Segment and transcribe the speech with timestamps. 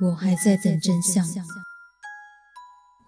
[0.00, 1.26] 我还在等真相。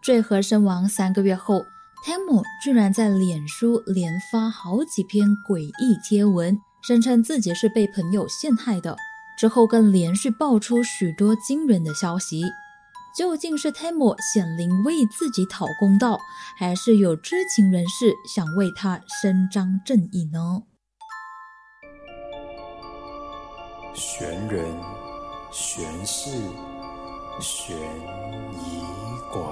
[0.02, 1.64] 坠河身亡三个月后
[2.04, 8.96] ，Tamo 居然在脸书连发好几篇诡异贴文，声称自己是被朋友陷害的。
[9.38, 12.42] 之后更连续爆出许多惊人的消息。
[13.16, 16.20] 究竟是 Tamo 显灵为自己讨公道，
[16.56, 20.62] 还是有知情人士想为他伸张正义呢？
[23.94, 24.64] 悬人、
[25.50, 26.30] 悬事、
[27.40, 28.82] 悬疑
[29.32, 29.42] 馆。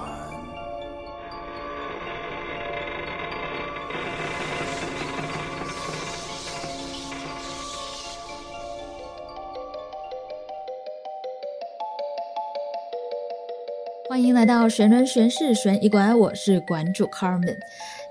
[14.07, 17.57] 欢迎来到玄人玄事悬疑馆，我是馆主 Carmen。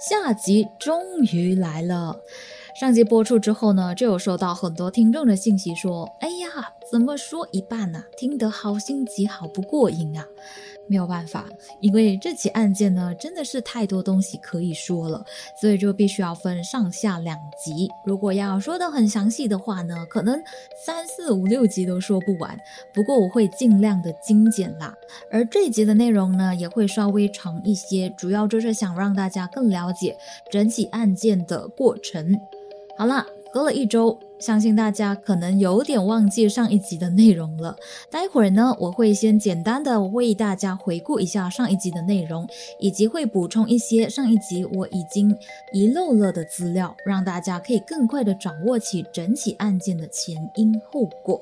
[0.01, 2.21] 下集终于来了。
[2.79, 6.47] 上集播出之后呢，就有收到很多听众的信息，说：“哎呀，
[6.89, 8.01] 怎么说一半呢？
[8.17, 10.25] 听得好心急，好不过瘾啊！”
[10.87, 11.45] 没有办法，
[11.81, 15.25] 因为这起案件呢，真的是太多东西可以说了，
[15.61, 17.91] 所以就必须要分上下两集。
[18.07, 20.41] 如果要说的很详细的话呢，可能
[20.87, 22.57] 三四五六集都说不完。
[22.95, 24.95] 不过我会尽量的精简啦。
[25.33, 30.17] 而这集的内容呢，也会稍微长一些，主要就是想让大家更了解
[30.49, 32.41] 整起案件的过程。
[32.99, 34.19] 好了，隔了一周。
[34.41, 37.77] 相信大家可能有点忘记上一集的内容了。
[38.11, 42.45] 待会儿呢，我会先简单的为大家回顾一下上一集的内容，
[42.81, 45.33] 以及会补充一些上一集我已经
[45.73, 51.41] 遗漏了的资料，让大家可以更快的掌握起整起案件的前因后果。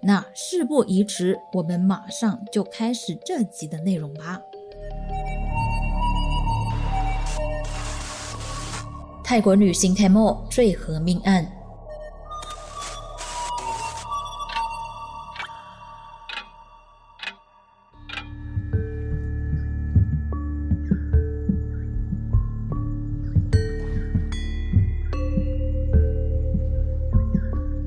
[0.00, 4.40] 那事不宜迟，我们马上就开始这集的内容吧。
[9.28, 11.44] 泰国女星 Tamo 坠河命案。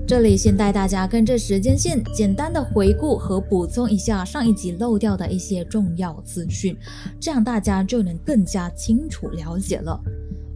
[0.06, 6.77] 这里先带大家跟着时间线，简单的回顾和补充一下上一集漏掉的一些重要资讯，
[7.17, 9.97] 这样大家就能更加清楚了解了。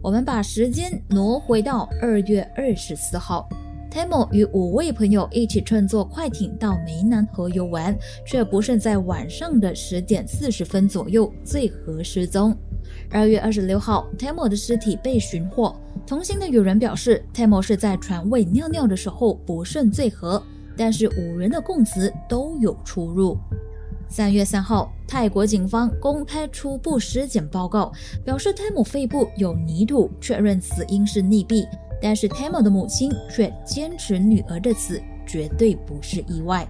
[0.04, 3.48] 我们把时间挪回到二月二十四号
[3.90, 12.54] ，Tamo 与五位朋友一起乘坐快艇到湄南河游玩，却不慎在晚上的十点四十分左右坠河失踪。
[13.10, 15.74] 二月二十六号，Tamo 的尸体被寻获。
[16.06, 20.42] 同行的友人表示，Tamo 是在船尾尿尿的时候不慎坠河，
[20.76, 23.38] 但是五人的供词都有出入。
[24.06, 27.92] 三月三号，泰国警方公开初步尸检报告，
[28.24, 31.66] 表示 Tamo 肺部有泥土，确认死因是溺毙。
[32.02, 36.66] 但是 Tamo 的母亲却坚持女儿的死绝对不是意外。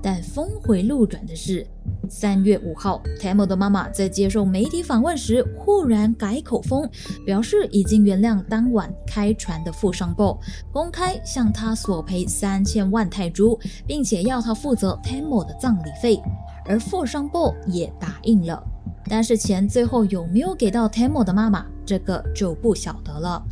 [0.00, 1.66] 但峰回路转的是，
[2.08, 6.88] 三月五号，Tamo 的妈妈在接受媒体访问时，忽然改口风，
[7.26, 10.38] 表示已经原谅当晚开船的富商 b
[10.72, 13.58] 公开向他索赔三千万泰铢，
[13.88, 16.22] 并且要他负责 Tamo 的葬礼费，
[16.68, 18.62] 而富商 b 也答应了。
[19.08, 23.42] 但是钱最后有没有给到 Tamo 的妈妈，这个就不晓得了。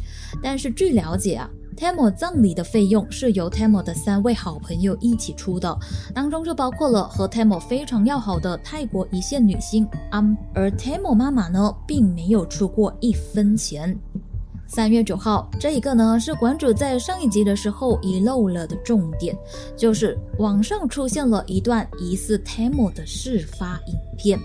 [0.42, 1.48] 但是据了解啊。
[1.76, 5.78] Tamo 葬礼的费用是由 Tamo 的三位好朋友一起出的，
[6.14, 13.94] 当中就包括了和 Tamo 非常要好的泰国一线女星 Am，而 Tamo 妈妈呢，并没有出过一分钱。
[14.76, 19.34] 三月九号，这一个呢是馆主在上一集的时候遗漏了的重点，
[19.74, 24.38] 就是网上出现了一段疑似 Temo 的事发影片，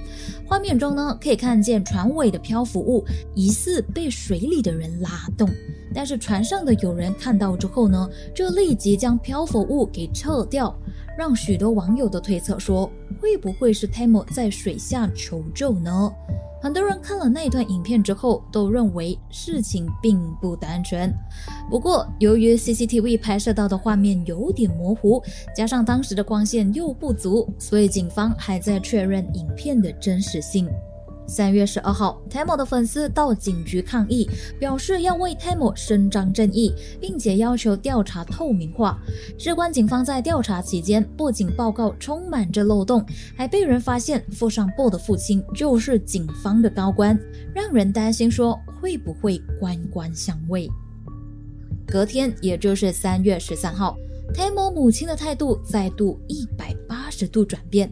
[0.48, 3.04] 画面中呢可以看见船尾的漂浮物
[3.36, 5.50] 疑似被水里的人拉动，
[5.94, 10.74] 但是船上的有人看到之后呢，就立即将漂浮物给撤掉，
[11.18, 16.10] 让许多网友的推测说，会不会是 Temo 在水下求救呢？
[16.62, 21.12] 很多人看了那段影片之后，都认为事情并不单纯。
[21.72, 25.24] 不过，由于 CCTV 拍摄到的画面有点模糊，
[25.56, 30.70] 加上当时的光线又不足，所以警方还在确认影片的真实性。
[31.28, 34.30] 三月十二号，Tamo 的粉丝到警局抗议，
[34.60, 39.00] 表示要为 Tamo 伸张正义，并且要求调查透明化。
[39.38, 47.18] 事关警方在调查期间，不仅报告充满着漏洞，还被人发现富上 b 的父亲就是警方的高官，
[47.56, 50.70] 让人担心说会不会官官相卫。
[51.88, 53.96] 隔天，也就是三月十三号
[54.34, 57.90] ，Tamo 母亲的态度再度一百八十度转变。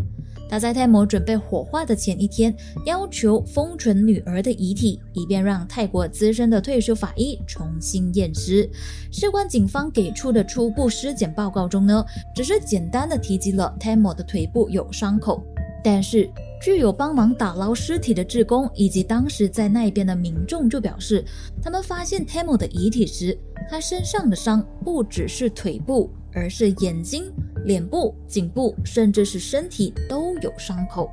[0.50, 2.54] 他在泰摩准备火化的前一天，
[2.86, 8.68] 要求封存女儿的遗体，以便让泰国资深的退休法医重新验尸。
[9.12, 12.04] 事关警方给出的初步尸检报告中呢，
[12.36, 15.44] 只是简单的提及了泰摩的腿部有伤口，
[15.84, 16.28] 但是，
[16.62, 21.24] 具有帮忙打捞尸体的职工以及当时在那边的民众就表示，
[21.62, 23.38] 他们发现 Tamo 的遗体时，
[23.70, 27.32] 他身上的伤不只是腿部，而是眼睛、
[27.66, 31.10] 脸部、颈部，甚至是身体都有伤口。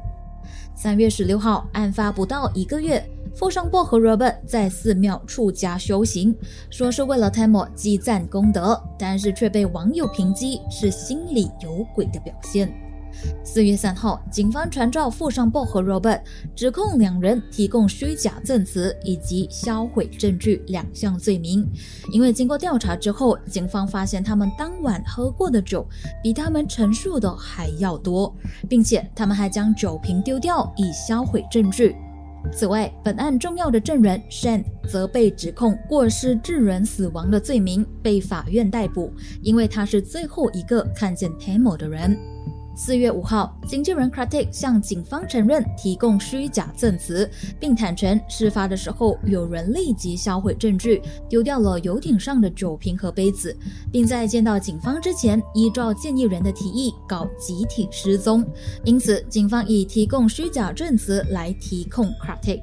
[0.74, 3.02] 三月十六号，案发不到一个月，
[3.34, 6.36] 富商薄荷 Robert 在寺庙出家修行，
[6.70, 12.85] 说是为了 Tamo 积攒功德，但是却被网友评击是心里有鬼的表现。
[13.44, 16.20] 四月三号，警方传召富商 Bob 和 Robert，
[16.54, 21.66] 指控两人提供虚假证词以及销毁证据两项罪名。
[22.12, 25.86] 因为经过调查之后，警方发现他们当晚喝过的酒
[26.22, 28.34] 比他们陈述的还要多，
[28.68, 31.96] 并且他们还将酒瓶丢掉以销毁证据。
[32.52, 42.16] 此外，本案重要的证人 Shan 则被指控过失致人死亡的罪名，被法院逮捕，因为他是最后一个看见 Tamo 的人。
[42.78, 47.28] 四月五号，经纪人 Kratik 向警方承认提供虚假证词，
[47.58, 53.56] 并坦诚事发的时候有人立即销毁证据，丢掉了游艇上的酒瓶和杯子，
[53.90, 58.46] 并在见到警方之前依照建议人的提议搞集体失踪。
[58.84, 62.60] 因此，警方以提供虚假证词来提控 Kratik。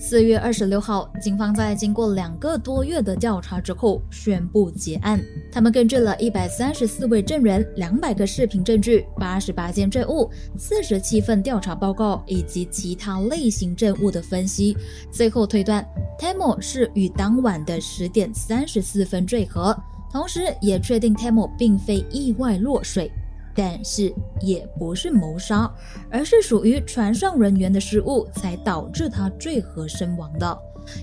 [0.00, 5.20] 四月二十六号，警方在经过两个多月的调查之后宣布结案。
[5.50, 14.76] 他们根据了一百三十四位证人、两百个视频证据、八十八件证物、四十七份调查报告以及其他类型证物的分析，
[15.10, 15.84] 最后推断
[16.16, 19.76] Tamo 是与当晚的十点三十四分坠河，
[20.12, 23.10] 同时也确定 Tamo 并非意外落水。
[23.58, 25.68] 但是也不是谋杀，
[26.12, 30.56] 而是属于船上人员的失误，才导致他坠河身亡的。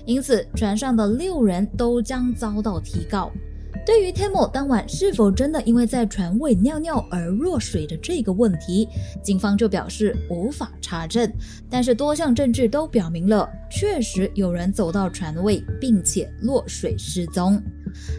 [0.06, 3.30] 因此，船上的六人都将遭到提告。
[3.84, 8.88] 对于 Tamo 当晚是否真的因为在船尾尿尿而落水的这个问题，
[9.22, 11.30] 警方就表示无法查证。
[11.68, 17.62] 但是多项证据都表明了，确实有人走到船尾并且落水失踪。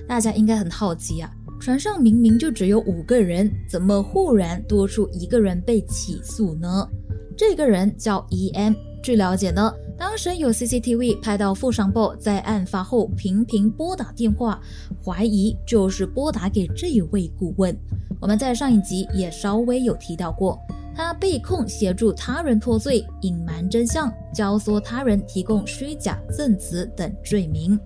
[0.08, 1.30] 大家应该很好奇啊。
[1.60, 6.88] 船上明明就只有五个人，怎么忽然多出一个人被起诉呢？
[7.36, 8.74] 这个人叫 E.M。
[9.04, 14.60] 据了解呢，当时有 CCTV 拍到富商 b 在案发后频频拨打电话，
[15.04, 17.76] 怀疑就是拨打给这一位顾问。
[18.20, 20.60] 我们在上一集也稍微有提到过，
[20.96, 27.80] 他被控协助他人脱罪、隐瞒真相、教唆他人提供虚假证词等罪名。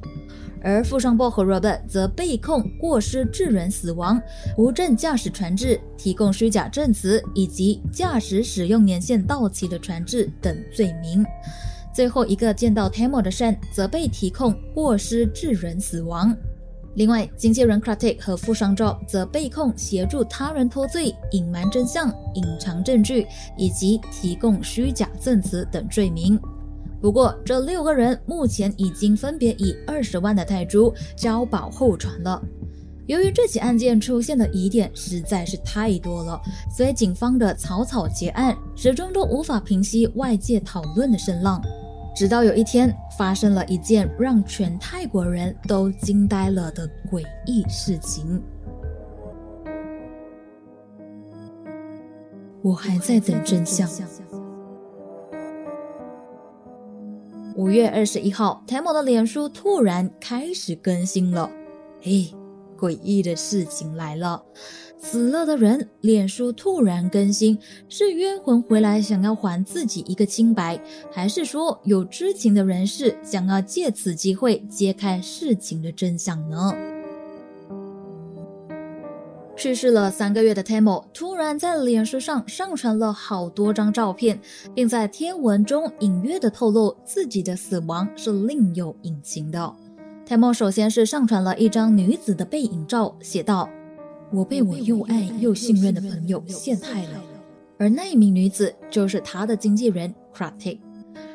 [0.64, 4.22] 而富商 b 和 Robert 则被控过失致人死亡、
[4.58, 11.26] 无证驾驶船只、提供虚假证词以及驾驶使用年限到期的船只等罪名。
[11.94, 16.36] 最后一个见到 Tamo 的 Shan 则被提控过失致人死亡。
[16.96, 23.26] 另外，经纪人 c r a t i c 和富商 Job 则被控协助他人脱罪、隐瞒真相、隐藏证据
[23.58, 26.38] 以及提供虚假证词等罪名。
[27.02, 32.42] 不过，这六个人目前已经分别以二十万的泰铢交保候传了。
[33.08, 36.40] 由于这起案件出现的疑点实在是太多了，
[36.70, 41.60] 所以警方的草草结案始终都无法平息外界讨论的声浪。
[42.16, 48.42] 直到有一天，发生了一件让全泰国人都惊呆了的诡异事情。
[52.62, 53.90] 我还在等真相。
[57.62, 61.48] 五月二十一号谭某的脸书突然开始更新了。
[62.02, 62.34] 嘿，
[62.76, 64.44] 诡异的事情来了！
[64.98, 76.74] 死了的人脸书突然更新，是冤魂回来想要还自己一个清白，还是说有知情的人士想要借此机会揭开事情的真相呢？
[79.62, 84.42] 去世了三个月的 Tamo 突然在脸书上上传了好多张照片，
[84.74, 89.72] 并在贴文中隐约的透露自己的死亡是另有隐情的。
[90.28, 93.70] Tamo 首先是上传了一张女子的背影照，写道
[94.34, 97.24] ：“我被我又爱又信任的朋友陷害了。”
[97.78, 100.80] 而那一名女子就是他的经纪人 Kratik。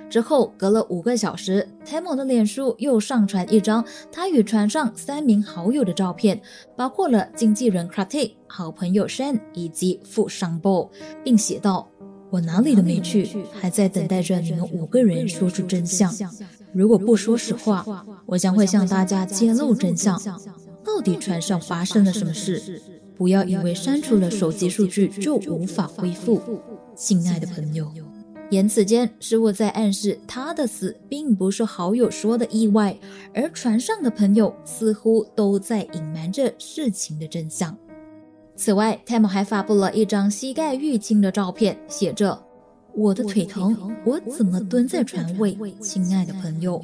[0.09, 6.41] 之后，隔了五个小时，Temo 的脸书又上传一张他与船上三名好友的照片，
[6.77, 10.89] 包括了经纪人 Kratik、好朋友 Shan 以及富商 Bo，
[11.25, 11.89] 并写道
[12.31, 16.15] ：“我哪里都没去，还在等待着你们五个人说出真相。
[16.73, 20.21] 如果不说实话，我将会向大家揭露真相。
[20.85, 22.81] 到底船上发生了什么事？
[23.17, 26.41] 不要以为删除了手机数据就无法恢复，
[26.95, 27.91] 亲爱的朋友。”
[28.50, 32.97] 言辞间，似乎在暗示他的死并不是好友说的意外，
[33.35, 37.76] 而船上的朋友似乎都在隐瞒着事情的真相。
[38.55, 42.41] 此外，Tam 还发布了一张膝盖淤青的照片，写着
[42.95, 45.57] ：“我的腿疼，我怎么蹲在船尾？
[45.81, 46.81] 亲爱的朋友。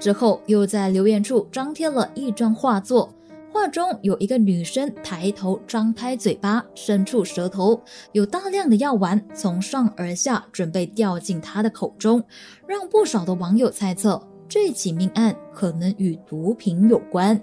[0.00, 3.12] 之后又在留言处张贴了一张画作，
[3.52, 7.80] 画中有一个女生抬头张开嘴巴，伸出舌头，
[8.12, 12.22] 有大量的药丸从上而下准备掉进她的口中，
[12.66, 17.40] 让不少的网友猜测这起命案可能与毒品有关。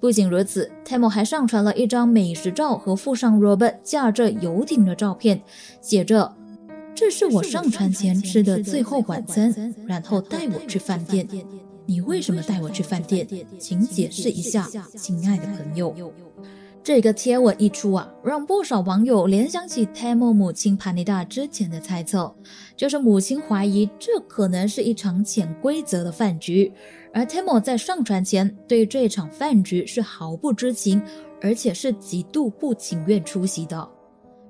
[0.00, 5.42] 不仅如此，Temo 还上传了一张美食照和附上 Robert 驾着游艇的照片，
[5.80, 6.34] 写着
[6.94, 11.26] ：“这是我上船前吃的最后晚餐，然后带我去饭店。”
[11.86, 13.26] 你为什么带我去饭店？
[13.58, 15.94] 请解释一下，亲爱的朋友。
[16.82, 22.32] 这个贴文一出啊，让不少网友联想起 Temo 母亲帕尼达之前的猜测，
[22.76, 26.72] 就是母亲怀疑这可能是一场潜规则的饭局，
[27.12, 31.02] 而 Temo 在上船前对这场饭局是毫不知情，
[31.40, 33.88] 而且是极度不情愿出席的。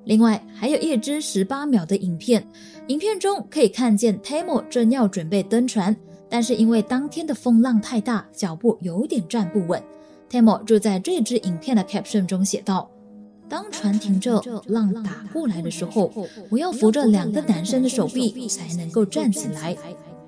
[0.05, 2.47] 另外，还有一支十八秒的影片，
[2.89, 5.97] 影片中可以看见 Temo 正要准备登船。
[6.37, 9.83] 但是因为当天的风浪太大，脚步有点站不稳。
[10.31, 12.91] Temo 就在这支影片的 caption 中写道
[13.49, 16.13] ：“当船停着，浪打过来的时候，
[16.51, 19.75] 我要扶着两个男生的手臂才能够站起来。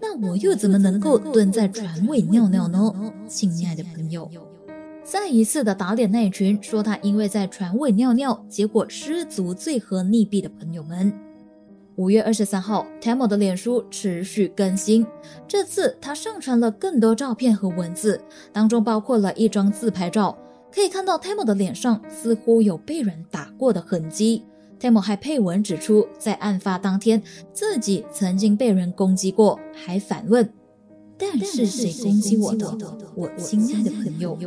[0.00, 2.90] 那我又怎么能够蹲在船尾尿尿呢？”
[3.28, 4.30] 亲爱的朋友，
[5.04, 11.12] 再一次的打脸那群说他因为在船尾尿尿，结果失足坠河溺毙的朋友们。
[11.99, 15.05] 五月二十三号，Temo 的脸书持续更新。
[15.49, 18.21] 这次他上传了更多照片和文字，
[18.52, 20.38] 当中包括了一张自拍照，
[20.73, 24.45] 可以看到 Temo 的脸上似乎有被人打过的痕迹。
[24.78, 27.21] Temo 还配文指出，在案发当天
[27.52, 30.49] 自己曾经被人攻击过，还反问
[31.19, 32.78] ：“但是谁攻击我的？
[33.17, 34.38] 我亲爱的朋友。”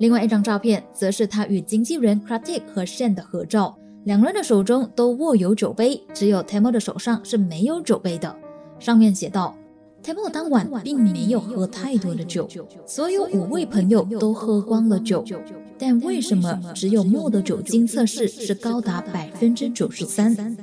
[0.00, 3.74] 另外一张照片则是他与经纪人 Kratik 和 Shen 的合照。
[4.04, 8.36] 两人的手中都握有酒杯，只有 Temo 的手上是没有酒杯的。
[8.78, 9.56] 上面写道
[10.02, 12.46] ：Temo 当晚并没有喝太多的酒，
[12.84, 15.24] 所有五位朋友都喝光了酒。
[15.78, 20.54] 但为什么只有莫的酒精测试是高达百分之九十三？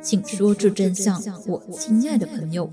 [0.00, 2.70] 请说出真相，我亲爱的朋友。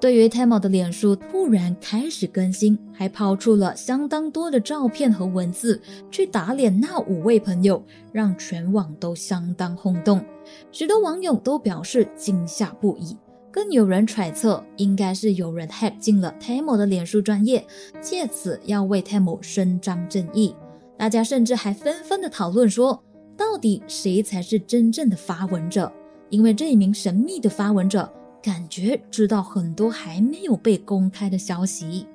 [0.00, 5.78] 对于 Temo 的脸书突然开始更新，还抛出了相当多的照片和文字
[6.10, 10.24] 去打脸那五位朋友，让全网都相当轰动。
[10.72, 13.14] 许多网友都表示惊吓不已，
[13.50, 17.62] 更有人揣测应该是有人 hack 进了 Temo 的脸书专业，
[18.00, 20.56] 借此要为 Temo 伸张正义。
[20.96, 23.04] 大家甚至还纷纷的讨论说，
[23.36, 25.92] 到底谁才是真正的发文者？
[26.30, 28.10] 因为这一名神秘的发文者。
[28.42, 32.06] 感觉知道很多还没有被公开的消息。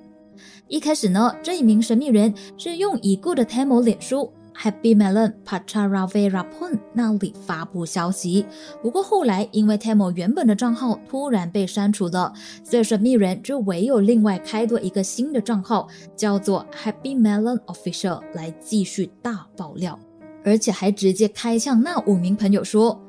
[0.67, 8.45] 一开始呢，这一名神秘人是用已故的 Temo 脸书 Happy Melon Pacharaveraphun 那里发布消息。
[8.81, 19.99] 不过后来因为 Temo 原本的账号突然被删除了，所以神秘人就唯有另外开多一个新的账号，叫做 Happy Melon Official 来继续大爆料，
[20.43, 23.04] 而且还直接开向那五名朋友说。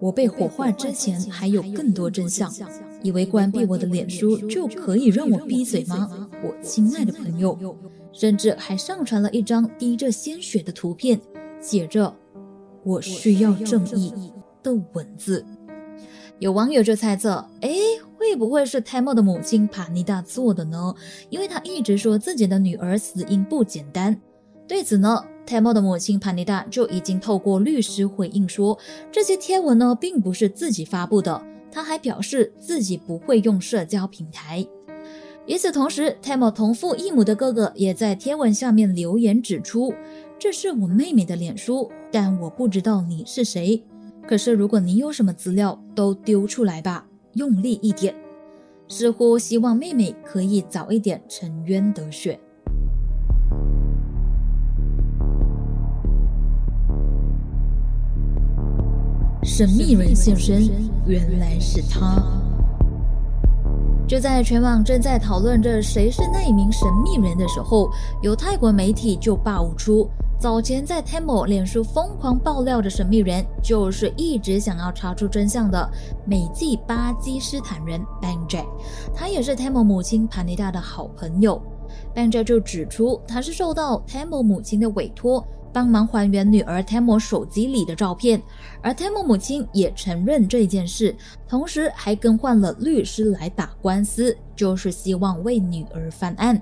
[0.00, 2.50] 我被火化之前还有更多真相，
[3.02, 6.28] 以为关闭我的脸书就可以让我闭嘴吗？
[6.42, 7.76] 我亲爱的朋友，
[8.12, 11.20] 甚至还上传了一张滴着鲜血的图片，
[11.60, 12.12] 写着
[12.82, 15.44] “我需要正义”的文字。
[16.38, 17.70] 有网友就猜测，哎，
[18.16, 20.94] 会不会是泰莫的母亲帕尼达做的呢？
[21.28, 24.18] 因为他一直说自己的女儿死因不简单。
[24.66, 25.22] 对此呢？
[25.50, 28.78] 泰莫的母亲潘妮达就已经透过律师回应说，
[29.10, 31.42] 这些贴文呢并不是自己发布的。
[31.72, 34.64] 他还表示自己不会用社交平台。
[35.46, 39.92] 与此同时，泰莫同父异母的哥哥也在贴文下面留言指出
[40.38, 43.82] ：“这是我妹妹的脸书，但我不知道你是谁。
[44.28, 48.14] 可是如果你有什么资料，都丢出来吧，用力一点。”
[48.86, 52.38] 似乎希望妹妹可以早一点沉冤得雪。
[59.60, 60.70] 神秘人现身，
[61.06, 62.16] 原来是他。
[64.08, 67.90] 就在全网正在讨论着谁是那一名神秘人的时候，
[68.22, 75.90] 有泰国媒体就爆出，早前在 Temo 脸书疯狂爆料的神秘人，就是一直想要查出真相的
[76.24, 78.64] 美籍巴基斯坦人 Bang Jack。
[79.14, 81.60] 他也是 Temo 母亲潘妮达的好朋友。
[82.14, 85.46] Bang Jack 就指出，他是受到 Temo 母亲的委托。
[85.72, 88.42] 帮忙还原女儿 Temo 手机里的照片，
[88.82, 91.14] 而 Temo 母亲也承认这件事，
[91.48, 96.60] 同时还更换了律师来打官司，就是希望为女儿翻案。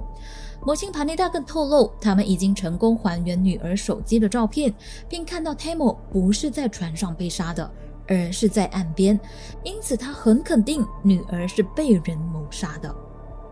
[0.66, 4.74] 母亲帕尼达更透露，他们已经成功还原女儿手机的照片，
[5.08, 7.70] 并看到 Tamo 不是在船上被杀的，
[8.08, 9.18] 而是在岸边，
[9.62, 12.94] 因此他很肯定女儿是被人谋杀的。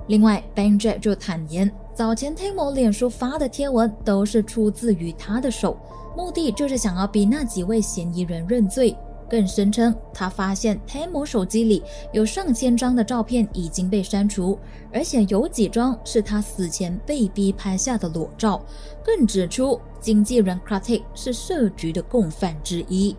[0.06, 5.76] 另外，Benjack 就坦言，早前 Timo 脸书发的贴文都是出自于他的手，
[6.16, 8.96] 目的就是想要逼那几位嫌疑人认罪。
[9.28, 11.82] 更声称，他发现 Timo 手机里
[12.12, 14.56] 有上千张的照片已经被删除，
[14.92, 18.64] 而且有几张是他死前被逼拍下的裸照。
[19.04, 23.16] 更指出，经纪人 Kratik 是设局的共犯之一。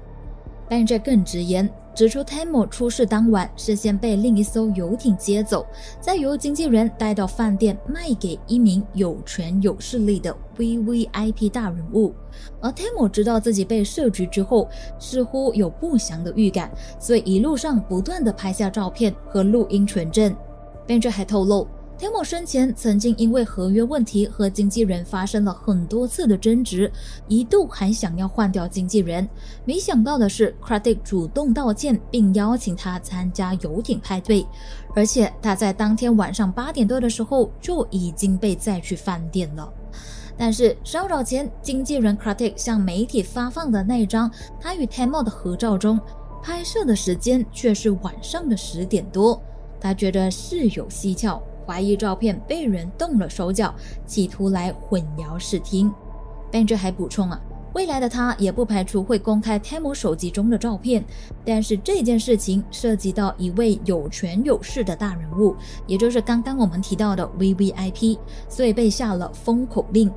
[0.70, 1.70] 但这更直言。
[1.98, 5.66] 指出，Tamo 出事当晚是先被另一艘游艇接走，
[6.00, 12.14] 再由经纪人带到饭店卖给一名有权有势力的 VVIP 大人物。
[12.62, 20.36] 而 Tamo 知道自己被设局之后，似乎有不祥的预感，所以一路上不断的拍下照片和录音存证。
[20.86, 21.68] Benj 还透露。
[22.00, 26.92] Tamo 生前曾经因为合约问题和经纪人发生了很多次的争执，
[27.28, 29.28] 一度还想要换掉经纪人。
[29.66, 34.46] 没想到的是 c r a d i c 主动道歉，并邀请他参加游艇派对，
[34.96, 39.68] 而且他在当天晚上八点多的时候就已经被载去饭店了。
[40.38, 44.30] 但是稍早前，经纪人 c r a d i c 向媒体发放的那一张
[44.62, 46.00] 他与 Tamo 的合照中，
[46.44, 49.42] 拍摄的时间却是晚上的十点多。
[49.80, 51.42] 他觉得事有蹊跷。
[51.68, 55.94] 怀疑照片被人动了手脚，企图来混淆视听。
[56.50, 57.40] Benji 还补充啊，
[57.74, 61.04] 未来的他也不排除会公开 Tamo 手机中的照片，
[61.44, 65.54] 但是这件事情涉及到一位有权有势的大人物，
[65.86, 70.10] 也就是刚刚我们提到的 VVIP，所以被下了封口令。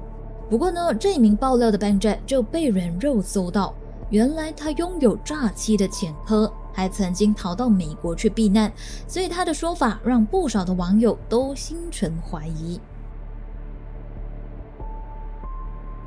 [0.49, 3.75] 不过呢，这一名爆料的 Ben j 就被人肉搜到，
[4.11, 6.53] 原来他拥有诈欺的前科。
[6.81, 8.73] 还曾经逃到美国去避难，
[9.07, 12.81] 所以他的说法让不少的网友都心存怀疑。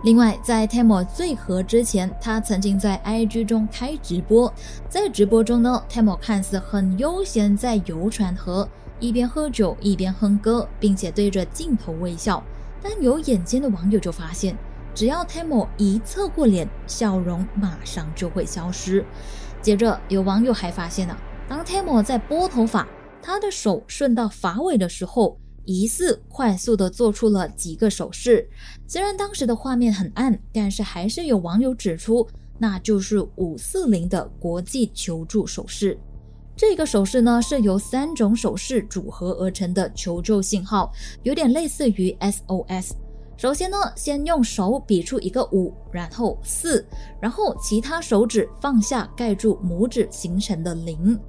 [0.03, 4.51] 另外，在 Temo 最合之前，他曾经在 IG 中开直播，
[4.89, 8.67] 在直播中呢，Temo 看似很悠闲，在游船河
[8.99, 12.43] 一边喝酒一边哼歌，并且对着镜头微笑。
[12.81, 14.57] 但有眼尖的网友就发现，
[14.95, 19.05] 只要 Temo 一侧过脸，笑容马上就会消失。
[19.63, 22.85] 接着，有网友还发现了，当 Tamo 在拨头发，
[23.21, 28.45] 他的手顺到发尾的时候，疑似快速的做出了几个手势。
[28.85, 32.27] 虽然当时的画面很暗，但是还是有网友指出，
[32.59, 35.97] 那就是五四零的国际求助手势。
[36.57, 40.91] 这个手势呢，是由三种手势组合而成的求救信号，
[41.23, 42.91] 有点类似于 SOS。
[43.43, 46.87] 首先呢，先用手比出一个五，然后四，
[47.19, 51.19] 然后其他手指放下盖住拇指形成的零。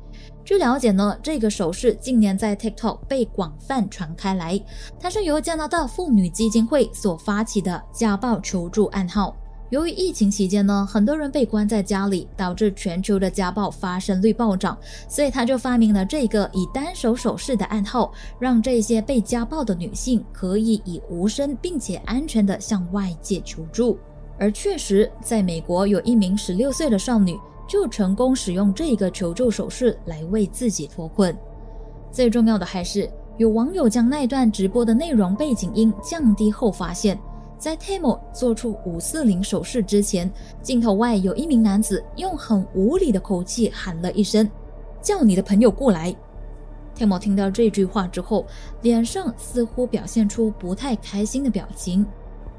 [0.44, 4.64] 据了解呢，这个手势近年在 TikTok 被广泛传开来，
[5.00, 9.34] 它是由加拿大妇女基金会所发起的家暴求助暗号。
[9.74, 23.98] 由于疫情期间呢，很多人被关在家里，导致全球的家暴发生率暴涨，所以他就发明了这个以单手手势的暗号，让这些被家暴的女性可以以无声并且安全的向外界求助。
[24.38, 31.36] 而确实，在美国有一名十六岁的少女就成功使用这个求救手势来为自己脱困。
[32.12, 37.18] 最重要的还是，有网友将那段直播的内容背景音降低后发现。
[37.64, 44.46] 在 Tamo 做出五四零手势之前，镜头外有一名男子用很无理的口气喊了一声
[45.00, 46.14] ：“叫你的朋友过来。
[46.94, 48.44] ”Tamo 听到这句话之后，
[48.82, 52.04] 脸上似乎表现出不太开心的表情。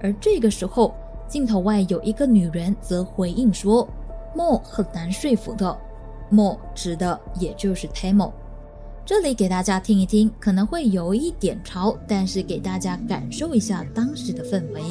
[0.02, 0.92] 而这个时候，
[1.28, 3.88] 镜头外有一个女人则回应说
[4.34, 5.78] 莫很难说服的。
[6.32, 8.32] 莫指的也就是 Tamo。
[9.06, 14.82] 这里给大家听一听，可能会有一点潮，但是给大家感受一下当时的氛围。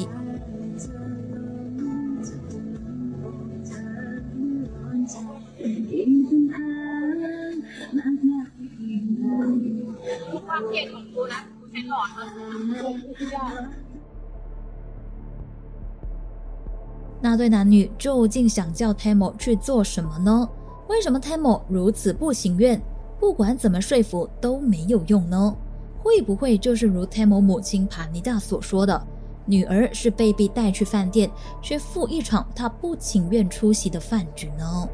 [17.21, 20.47] 那对男女究竟想叫 Tamo 去做什么呢？
[20.87, 22.81] 为什么 Tamo 如此不情愿？
[23.25, 25.57] 不管怎么说服都没有用呢？
[25.97, 29.03] 会不会就是如 t a m 母亲帕尼达所说的，
[29.47, 31.27] 女儿是被逼带去饭店，
[31.59, 34.87] 却赴一场她不情愿出席的饭局呢？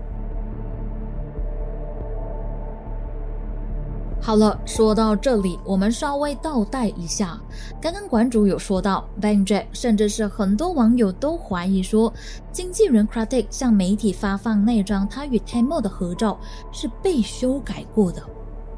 [4.24, 7.42] 好了，说到这里，我们稍微倒带一下。
[7.82, 12.14] 刚刚馆主有说到，Benjack，甚至是很多网友都怀疑说，
[12.52, 16.40] 经纪人 Kratik 向媒体发放那张他与 Tamo 的合照
[16.72, 18.22] 是被修改过的。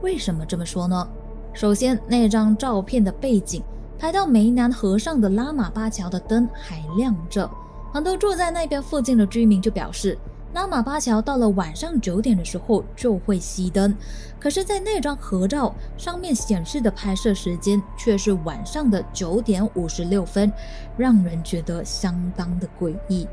[0.02, 1.06] 为什么这么说呢？
[1.54, 3.62] 首先，那张照片的背景
[4.00, 7.52] 拍到湄南河上的拉玛巴桥的灯还亮着。
[7.92, 10.18] 很多住在那边附近的居民就表示，
[10.54, 13.96] 拉玛巴桥到了晚上九点的时候就会熄灯。
[14.40, 20.52] 可是，在那张合照上面显示的拍摄时间却是晚上的九点五十六分，
[20.96, 23.28] 让人觉得相当的诡异。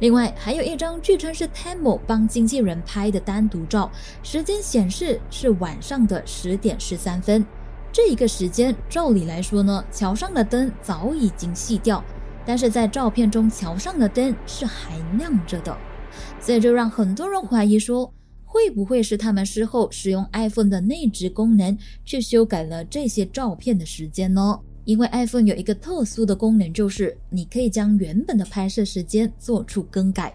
[0.00, 3.90] 另外，还有一张据称是 Temo 帮经纪人拍的单独照，
[4.22, 7.46] 时间显示是晚上的十点十三分。
[7.92, 12.02] 这一个时间，照理来说呢，桥上的灯早已经熄掉。
[12.44, 15.76] 但是在照片中，桥上的灯是还亮着的，
[16.40, 18.12] 所以就让很多人怀疑说，
[18.44, 24.58] 会不会是他们事后使用 iPhone 的内置功能去修改了这些照片的时间呢？
[24.84, 30.32] 因为 iPhone 有一个特殊的功能，就是你可以将原本的拍摄时间做出更改。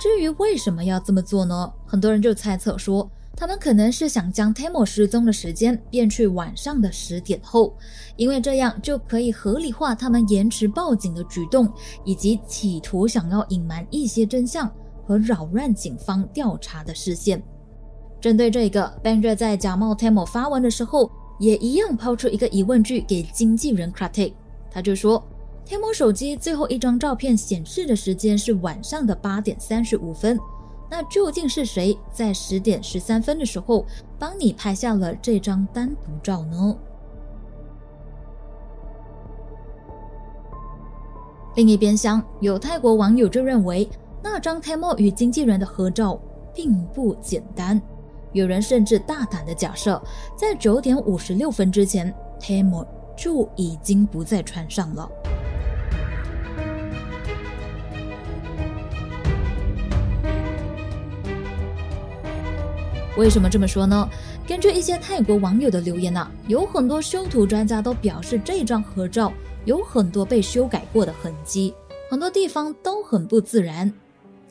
[0.00, 1.72] 至于为什么要这么做呢？
[1.86, 3.10] 很多人就猜测说。
[3.36, 7.76] 他们可能是想将 Tamo 失踪的时间变去晚上的十点后，
[8.14, 11.68] 因为这样就可以合理化他们延迟报警的举动，
[12.04, 14.72] 以及企图想要隐瞒一些真相
[15.06, 17.42] 和扰乱警方调查的视线。
[18.20, 24.32] 针对这个 b a n j e 在假冒 Temo 发文的时候，也一样抛出一个疑问句给经纪人 Kratik，
[24.70, 25.22] 他就说
[25.66, 30.38] ，Temo 手机最后一张照片显示的时间是晚上的八点三十五分。”
[30.90, 33.84] 那究竟是谁在十点十三分的时候
[34.16, 36.76] 帮你拍下了这张单独照呢？
[41.56, 43.88] 另一边厢，有泰国网友就认为
[44.26, 46.18] 那张 Tamo 与经纪人的合照
[46.54, 47.80] 并不简单，
[48.32, 50.02] 有人甚至大胆的假设，
[50.34, 52.10] 在九点五十六分之前
[52.40, 55.06] ，Tamo 就已经不在船上了。
[63.18, 64.08] 为什么这么说呢？
[64.48, 69.30] 根据一些泰国网友的留言呐，有很多修图专家都表示这张合照
[69.66, 71.74] 有很多被修改过的痕迹，
[72.10, 73.92] 很多地方都很不自然。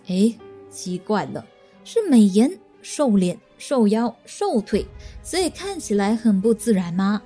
[0.07, 0.33] 哎，
[0.69, 1.45] 奇怪了，
[1.83, 4.85] 是美颜、瘦脸、瘦腰、瘦腿，
[5.21, 7.21] 所以看起来很不自然吗？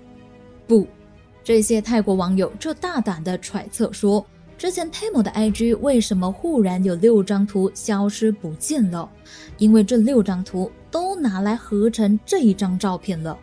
[0.67, 0.87] 不，
[1.43, 4.25] 这些泰国网友就大胆的揣测说，
[4.57, 9.09] 之前 Tamo 的 IG 为什么忽然有六张图消失不见了？
[9.57, 10.71] 因为这六张图。
[10.89, 13.37] 都拿来合成这一张照片了，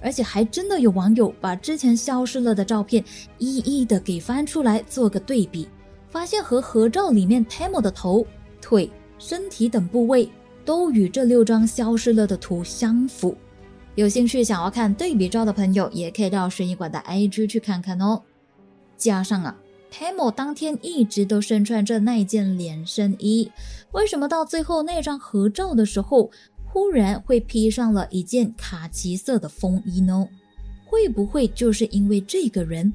[0.00, 3.02] 而且还真的有网友把之前消失了的照片
[3.38, 5.68] 一一的给翻出来做个对比，
[6.10, 8.26] 发现和合照里面 Tamo 的头、
[8.68, 10.28] 腿、身体等部位
[10.62, 13.34] 都与这六张消失了的图相符。
[13.94, 18.20] 有兴趣想要看对比照的朋友，也可以到悬疑馆的 IG 去看看哦。
[18.98, 19.58] 加上啊
[19.90, 23.50] ，Tamo 当天一直都身穿着那件连身衣，
[23.92, 26.30] 为什么到最后那张合照的时候？
[26.70, 30.28] 忽然会披上了一件卡其色的风衣呢？
[30.84, 32.92] 会不会就是因为这个人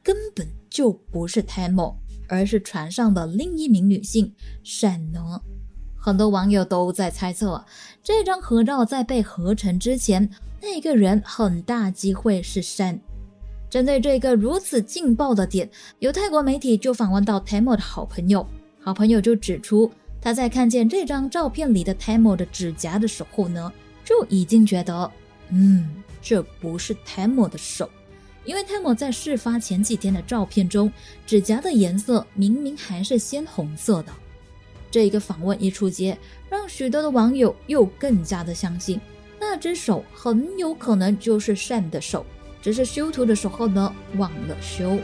[0.00, 1.96] 根本就不是 Tamo，
[2.28, 5.40] 而是船上的另一名女性闪呢？
[5.96, 7.64] 很多网友都在猜测，
[8.02, 10.30] 这张合照在被合成之前，
[10.62, 13.00] 那个人很大机会是闪。
[13.68, 18.46] 针对这个如此劲爆的点，有泰国媒体就访问到 Tamo 的好朋友，
[18.80, 19.90] 好朋友就指出。
[20.20, 23.72] 他在看见这张照片里的 Tamo 的指甲的时候呢，
[24.04, 25.10] 就已经觉得，
[25.50, 27.88] 嗯，这不是 Tamo 的手，
[28.48, 30.90] 因为 Temo 在事发前几天的照片中，
[31.26, 34.12] 指甲的颜色明明还是鲜红色的。
[34.90, 36.16] 这一个访问一出街，
[36.48, 38.98] 让许多的网友又更加的相信，
[39.38, 42.24] 那只手很有可能就是善的手，
[42.62, 44.98] 只是修图的时候呢忘了修。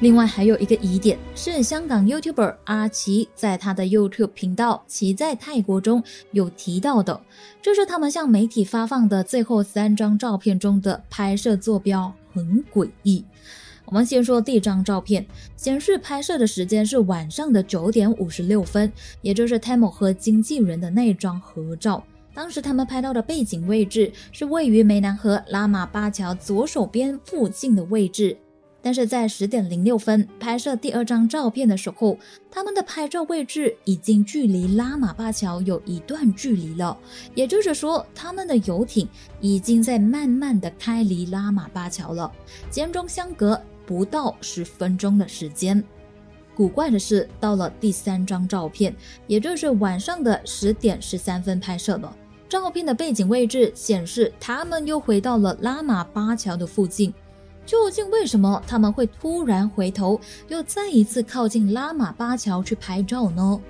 [0.00, 6.02] 另外还有一个疑点是，香港 YouTuber 阿奇在他的 YouTube 频道《其在泰国》中
[6.32, 7.18] 有提到的，
[7.62, 13.24] 就是他们向媒体发放的最后三张照片中的拍摄坐标很诡异。
[13.86, 15.24] 我们先说第一张照片，
[15.56, 22.04] 显示拍摄的时间是晚上的九点五十六分，也就是 Temo 和经纪人的那张合照。
[22.34, 28.36] 当时他们拍到的背景位置是位于湄南河拉玛巴桥左手边附近的位置。
[28.84, 32.18] 但是在十点零六分拍摄第二张照片的时候，
[32.50, 36.94] 他们的拍照位置已经距离拉玛巴桥有一段距离了，
[37.34, 39.08] 也就是说，他们的游艇
[39.40, 42.30] 已经在慢慢的开离拉玛巴桥了，
[42.68, 45.82] 间中相隔不到十分钟的时间。
[46.54, 48.94] 古怪的是，到了第三张照片，
[49.26, 52.14] 也就是晚上的十点十三分拍摄了，
[52.50, 57.14] 照片的背景位置显示他们又回到了拉玛巴桥的附近。
[57.66, 63.60] 究竟为什么他们会突然回头，又再一次靠近拉玛巴桥去拍照呢？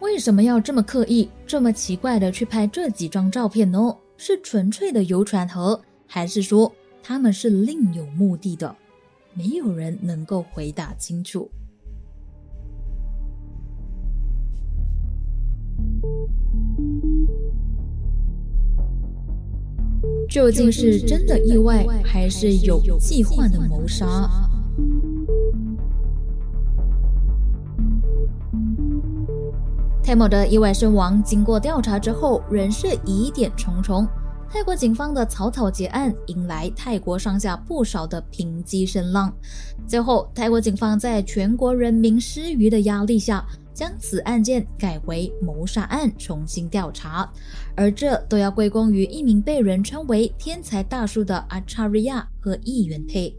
[0.00, 3.96] 为什么要这么刻意、这么奇怪的去拍这几张照片呢？
[4.16, 8.74] 是纯粹的游船河，还是说他们是另有目的的？
[9.32, 11.50] 没有人能够回答清楚。
[20.28, 24.28] 究竟是真的意外，还是有计划的谋杀？
[30.02, 34.06] 泰某的意外身亡，经过调查之后，仍是疑点重重。
[34.50, 39.34] 泰国警方的草草结案，引来泰国上下不少的抨击声浪。
[39.86, 47.28] 最后，泰国警方在全国人民施予的压力下，将此案件改为谋杀案，重新调查。
[47.76, 53.34] 而这都要归功于一名被人称为“天才大叔”的阿查瑞亚和议员佩。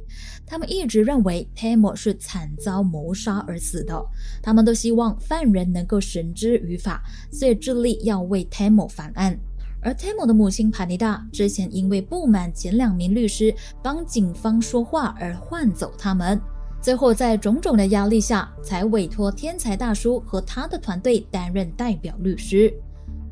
[0.46, 4.06] 他们一直认为 Tamo 是惨遭谋杀而死的，
[4.44, 9.40] 他们都希望犯人能够绳之于法，所以致力要为 Tamo 翻案。
[9.82, 16.40] 而 Tamo 的母亲帕尼达之前因为不满前两名律师帮警方说话而换走他们，
[16.82, 22.74] 最后在种种的压力下，才委托天才大叔和他的团队担任代表律师。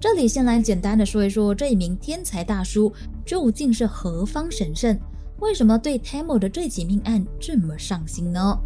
[0.03, 2.93] 这里先来简单的说一说这一名天才大叔
[3.25, 4.99] 究竟是何方神圣。
[5.39, 8.59] 为什么对 Tamo 的这起命案这么上心呢？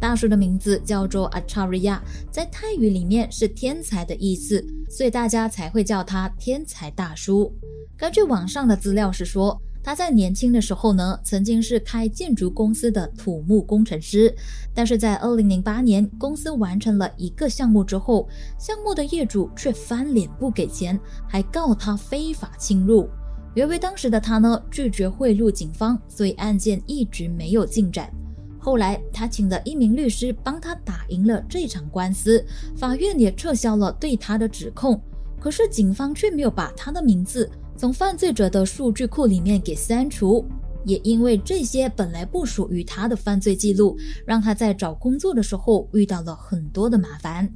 [0.00, 7.54] 大叔的名字叫做 Acharya，在泰语里面是天才的意思，所以大家才会叫他天才大叔。
[7.98, 14.34] 根据网上的资料是说，他在年轻的时候呢，曾经是开建筑公司的土木工程师，
[14.72, 18.26] 但是在2008年公司完成了一个项目之后，
[18.58, 23.06] 项目的业主却翻脸不给钱，还告他非法侵入。
[23.54, 28.10] 由于当时的他呢拒绝贿赂警方，所以案件一直没有进展。
[28.58, 32.42] 后来他请了一名律师帮他打赢了这场官司，
[32.74, 34.98] 法院也撤销了对他的指控。
[35.38, 40.44] 可是警方却没有把他的名字从犯罪者的数据库里面给删除。
[40.84, 47.50] 也因为这些本来不属于他的犯罪记录，让他在找工作的时候遇到了很多的麻烦。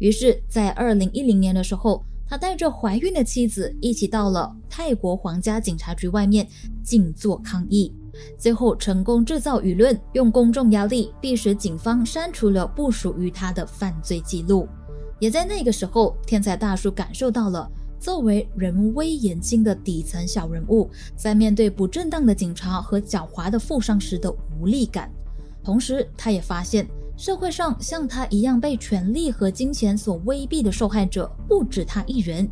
[0.00, 2.04] 于是，在二零一零年的时候。
[2.24, 6.48] 他带着怀孕的妻子一起到了泰国皇家警察局外面
[6.82, 7.92] 静坐抗议，
[8.38, 14.66] 最后成功制造舆论，用公众压力逼使警方删除了不属于他的犯罪记录。
[15.18, 17.70] 也在那个时候，天才大叔感受到了
[18.02, 25.08] 作为人微言轻的底层小人物，在面对不正当的警察和狡猾的富商时的无力感。
[25.62, 26.84] 同时，他也发现。
[27.16, 32.48] 社会上像他一样被权力和金钱所威逼的受害者不止他一人，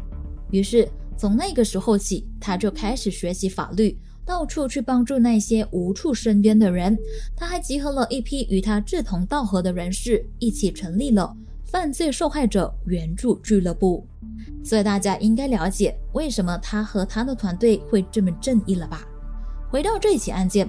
[0.52, 6.96] 于是从那个时候起，他就开始学习法律，到处去帮助那些无处伸冤的人。
[7.34, 11.34] 他还集合了一批与他志同道合的人士，一起成立了
[11.70, 14.06] 犯罪受害者援助俱乐部。
[14.64, 19.06] 所以大家应该了解为什么他和他的团队会这么正义了吧？
[19.70, 20.68] 回到这起案件，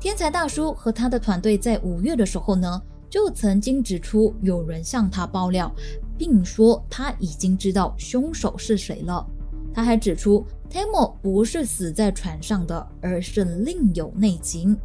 [0.00, 2.82] 天才大叔和他的团队在五月的时候呢？
[3.08, 5.72] 就曾经指出有人向他爆料，
[6.16, 9.26] 并说他已经知道凶手是谁了。
[9.74, 14.76] 他还指出，Tamo 不是死在船上的，而是另有内情。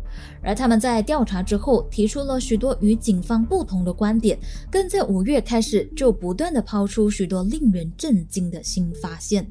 [0.42, 4.38] 而他们在调查之后，提出了许多与警方不同的观点，
[4.72, 9.50] 更在五月开始就不断的抛出许多令人震惊的新发现，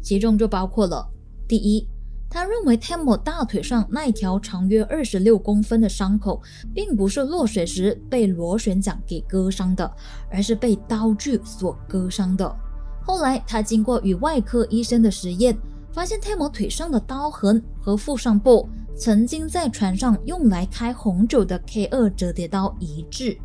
[0.00, 1.06] 其中就包括了
[1.48, 1.86] 第一。
[2.30, 6.40] 他认为 Tamo 大腿上那条长约二十六公分的伤口，
[6.72, 9.92] 并不是落水时被螺旋桨给割伤的，
[10.30, 12.56] 而是被刀具所割伤的。
[13.04, 15.54] 后来，他经过与外科医生的实验，
[15.92, 23.36] 发现泰摩腿上的刀痕和腹上部曾经在船上用来开红酒的 K 二折叠刀一致。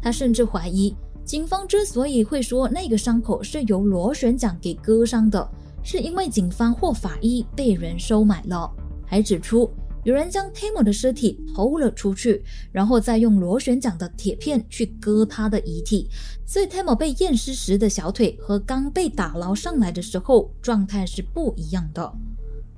[0.00, 5.48] 他甚至怀疑，警方之所以会说那个伤口是由螺旋桨给割伤的。
[5.82, 8.68] 是因为警方或法医被人收买了，
[9.06, 9.70] 还指出
[10.06, 12.40] 有人将 Tamo 的尸体偷了出去，
[12.70, 16.08] 然后再用螺旋桨的铁片去割他的遗体，
[16.46, 22.12] 所以 Tamo 被验尸时的小腿和刚被打捞上来的时候状态是不一样的。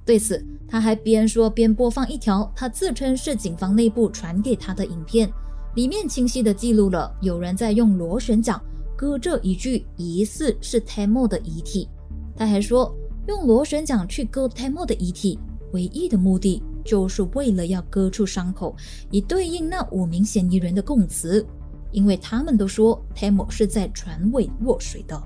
[0.07, 5.31] 对此，他还边说边播放一条他自称是警方内部传给他的影片，
[5.75, 8.59] 里面清晰的记录了有人在用螺旋桨
[8.97, 11.87] 割这一具疑似是 Tamo 的遗体。
[12.35, 12.91] 他还说，
[13.27, 15.38] 用螺旋桨去割 Tamo 的遗体，
[15.75, 18.74] 唯一的目的就是为了要割出伤口，
[19.11, 21.46] 以对应那五名嫌疑人的供词，
[21.90, 25.22] 因为他们都说 Tamo 是在船尾落水的。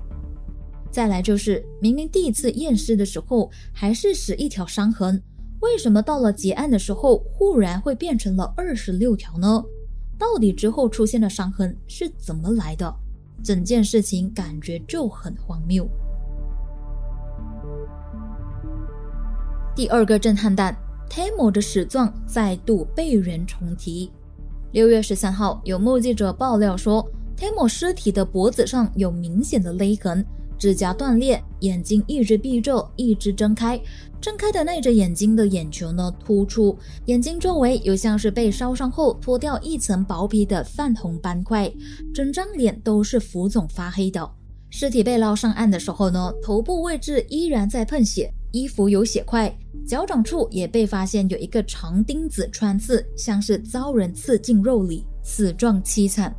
[0.91, 5.23] 再来就是，明明第一次验尸的时候还是十一条伤痕，
[5.61, 9.63] 为什么到了结案的时候忽然会变成了二十六条呢？
[10.19, 12.93] 到底之后出现的伤痕是怎么来的？
[13.41, 15.89] 整件事情感觉就很荒谬。
[19.75, 20.77] 第二个震撼弹
[21.09, 24.11] ，Tamo 的死状再度被人重提。
[24.71, 30.25] 六月十三号，有目击者爆料说，Tamo 尸体的脖子上有明显的勒痕，
[30.57, 33.79] 指甲断裂，眼睛一直闭着，一直睁开，
[34.19, 41.71] 睁开的那只眼睛的眼球呢突出，眼睛周围有像是被烧伤后脱掉一层薄皮的泛红斑块，
[42.13, 44.27] 整张脸都是浮肿发黑的。
[44.69, 48.33] 尸体被捞上岸的时候呢，头部位置依然在喷血。
[48.53, 49.51] 衣服有血块，
[49.83, 56.33] 脚掌处也被发现有一个长钉子穿刺，像是遭人刺进肉里，死状凄惨。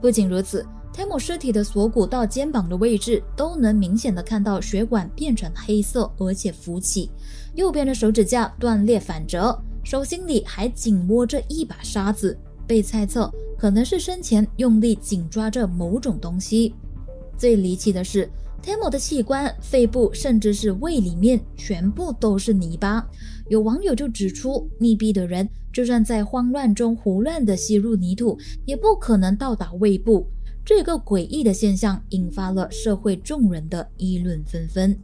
[0.00, 7.08] 不仅如此，Tamo 尸体的锁骨到肩膀的位置都能明显的看到血管变成黑色，而且浮起。
[7.54, 16.74] 右边的手指甲断裂反折，手心里还紧握着一把沙子，被猜测可能是生前用力紧抓着某种东西。
[17.38, 18.28] 最离奇的是。
[18.62, 23.04] Temo 的器官、肺部，甚至是胃里面，全部都是泥巴。
[23.48, 30.24] 有网友就指出，溺毙的人就算在慌乱中胡乱地吸入泥土，也不可能到达胃部。
[30.64, 34.96] 这个诡异的现象引发了社会众人的议论纷纷。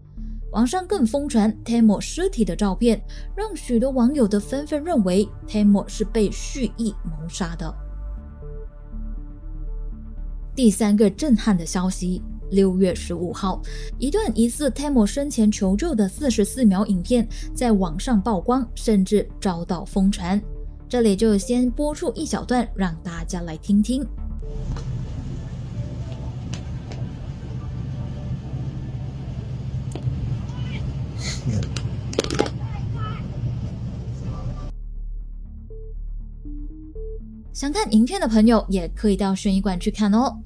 [0.52, 3.02] 网上更疯传 Temo 尸体的照片，
[3.34, 7.74] 让许多网友都纷纷认为 Temo 是被蓄意谋杀的。
[10.54, 12.22] 第三个震撼的消息。
[12.50, 13.60] 六月十五号，
[13.98, 20.40] 一段疑似 Tamo 生前求救的四十四秒影片在网上曝光，甚至遭到疯传。
[20.88, 24.06] 这里就先播出一小段，让大家来听听。
[37.52, 40.38] 想看影片的朋友，也可以到悬疑馆去看哦。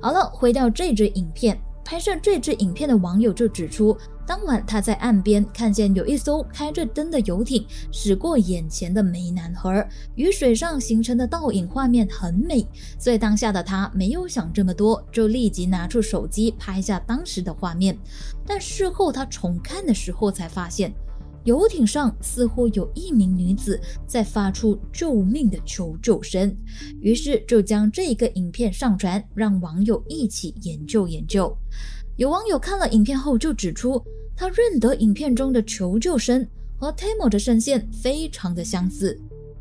[0.00, 9.84] 好了，回到这支影片，拍摄这支影片的网友就指出，当晚他在岸边看见有一艘开着灯的游艇驶过眼前的湄南河，
[10.14, 12.64] 与水上形成的倒影画面很美，
[12.96, 17.98] 所以当下的他没有想这么多，就立即拿出手机拍下当时的画面。
[18.46, 20.94] 但事后他重看的时候才发现。
[21.44, 26.54] 游艇上似乎有一名女子在发出救命的求救声，
[27.00, 31.56] 于是就将这个影片上传，让网友一起研究研究。
[32.16, 34.02] 有网友看了影片后就指出，
[34.36, 36.46] 他认得影片中的求救声
[36.76, 39.18] 和 Tamo 的声线非常的相似。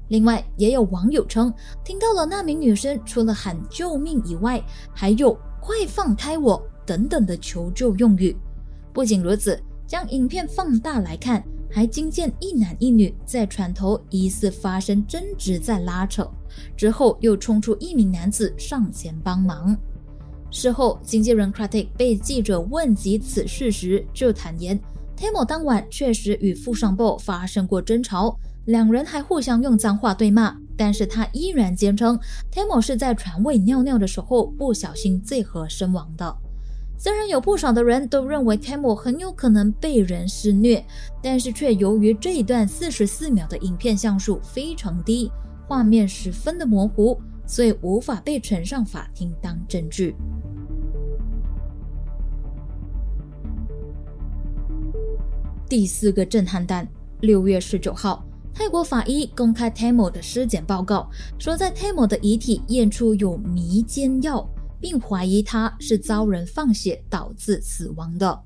[0.10, 1.54] 另外，也有网友称
[1.86, 4.62] 听到了那名女生除了喊救命以外，
[4.94, 8.36] 还有快放开我等等的求救用语。
[8.94, 11.44] 不仅如此，将影片放大来看。
[11.70, 16.30] 还惊见一男一女在船头疑似发生争执，在拉扯，
[16.76, 19.78] 之后又冲出一名男子上前帮忙。
[20.50, 24.80] 事后，经纪人 Kratik 被记者问及此事时，就坦言
[25.18, 32.18] ，Tamo 当晚确实与富商 b 发生过争吵，两人还互相用脏话对骂，但是他依然坚称
[32.50, 36.38] Tamo 是在船尾尿尿的时候不小心坠河身亡的。
[37.00, 40.84] 虽然有不少的人都认为 Tamo 很有可能被人施虐，
[41.22, 45.32] 但是却由于这一段四十四秒的影片像素非常低，
[45.68, 50.16] 画面十分的模糊，所以无法被呈上法庭当证据。
[55.70, 56.88] 第四个震撼弹，
[57.22, 61.08] 六月十九号，泰国法医公开 Tamo 的尸检报告，
[61.38, 64.50] 说在 Tamo 的遗体验出有迷奸药。
[64.80, 68.40] 并怀疑他是遭人放血导致死亡的。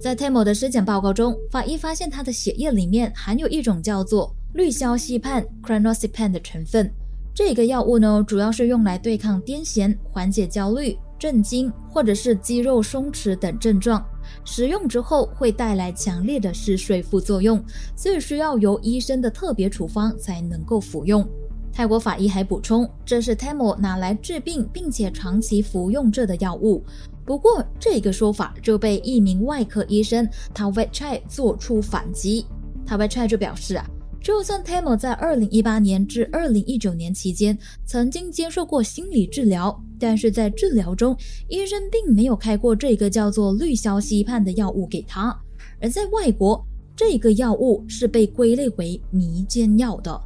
[0.00, 6.92] 在 Tamo 的尸检报告中，法医发现他的血液里面含有一种叫做氯硝西泮 c r a n o s i p a n 的成分。
[7.34, 14.04] 这个药物呢，主要是用来对抗癫痫、缓解焦虑、震惊或者是肌肉松弛等症状。
[14.44, 17.62] 使用之后会带来强烈的嗜睡副作用，
[17.96, 21.26] 所以需要由医生的特别处方才能够服用。
[21.72, 26.84] 泰国法医还补充，这是 Tamo 拿来治病并且长期服用着的药物。
[27.24, 32.44] 不过，这个说法就被一名外科医生 Tawet Chai 做出反击。
[32.86, 33.86] Tawet Chai 就表示啊，
[34.20, 37.56] 就算 Tamo 在2018年至2019年期间
[37.86, 41.16] 曾经接受过心理治疗，但是在治疗中，
[41.48, 45.34] 医生并没有开过这个叫做氯硝西泮的药物给他。
[45.80, 46.62] 而在外国，
[46.94, 50.20] 这个药物是被归类为迷奸药的。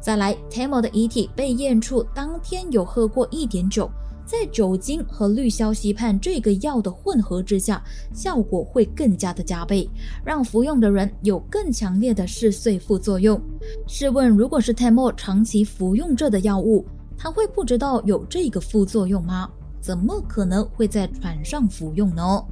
[0.00, 3.90] 再来，Tamo 的遗体被验出当天有喝过一点酒，
[4.24, 7.82] 在酒精和氯硝西泮这个药的混合之下，
[8.14, 9.88] 效果会更加的加倍，
[10.24, 13.38] 让服用的人有更强烈的嗜睡副作用。
[13.86, 16.86] 试问，如果是 Tamo 长期服用这的药物，
[17.18, 19.50] 他会不知道有这个副作用吗？
[19.82, 22.42] 怎么可能会在船上服用呢？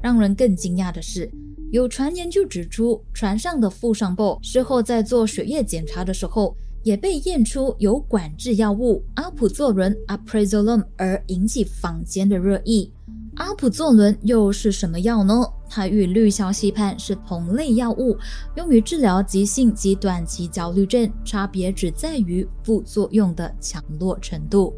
[0.00, 1.28] 让人更惊讶的是，
[1.72, 6.56] 有传言就指出，船上的副上部事后在做血液检查的时候，
[6.86, 12.92] 也被验出有管制药物阿普唑仑 （Aprazolam） 而引起坊间的热议。
[13.34, 15.44] 阿普唑仑又是什么药呢？
[15.68, 18.16] 它与氯硝西泮是同类药物，
[18.54, 24.72] 用于治疗急性及短期焦虑症，差别只在于副作用的强弱程度。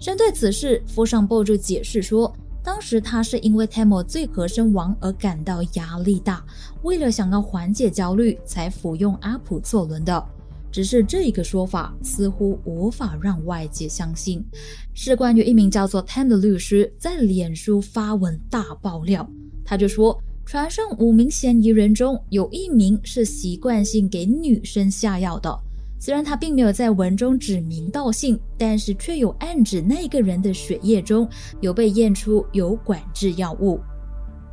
[0.00, 2.34] 针对此事，夫上部就解释说，
[2.64, 6.44] 当时他是因为 Tamo 最合身亡而感到压力大，
[6.82, 10.26] 为了想要缓解焦虑，才服用阿普唑仑的。
[10.74, 14.44] 只是这个说法似乎无法让外界相信。
[14.92, 19.24] 事关于一名叫做 Tan 的律师在脸书发文大爆料，
[19.64, 25.56] 他就说，船上五名嫌疑人中有一名是习惯性给女生下药的。
[26.00, 31.28] 虽然他并没有在文中指名道姓，但是却有暗指那个人的血液中
[31.60, 33.78] 有被验出有管制药物。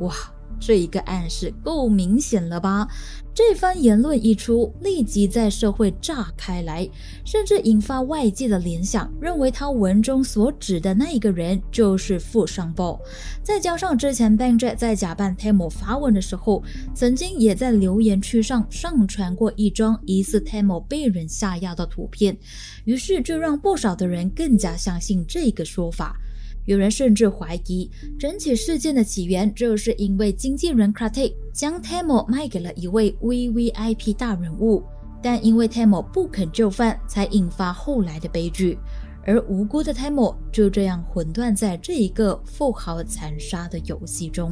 [0.02, 0.14] 哇！
[0.62, 2.88] 这一个暗示够明显了吧？
[3.34, 6.88] 这番言论一出，立即在社会炸开来，
[7.26, 13.00] 甚至引发外界的联想，认为他文中所指的那一个人就是富商报。
[13.42, 16.62] 再加上之前 b a n j 在假扮 Tamo 发文的时候，
[16.94, 22.38] 曾经也在留言区上上传过一张疑似 Tamo 被人下药的图片，
[22.84, 26.18] 于是就让不少的人更加相信这个说法。
[26.66, 27.90] 有人甚至怀疑，
[28.20, 34.84] 整起事件的起源就是因为经纪人 Kratik 将 Tamo 卖给了一位 VVIP 大人物，
[35.22, 38.78] 但因为 Tamo 不肯就范，才引发后来的悲剧。
[39.24, 44.52] 而无辜的 Tamo 就这样混乱在这一个富豪残杀的游戏中。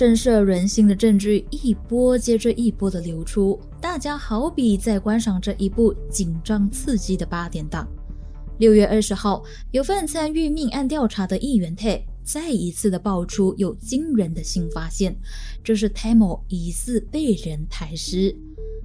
[0.00, 7.86] 震慑人心的证据一波接着一波的流出，大家好比在观赏这一部紧张刺激的八点档。
[8.56, 9.42] 六月二十号，
[9.72, 15.14] 有份参与命案调查的议员 T 再一次的爆出有惊人的新发现，
[15.62, 18.34] 这是 Tamo 疑似被人抬尸。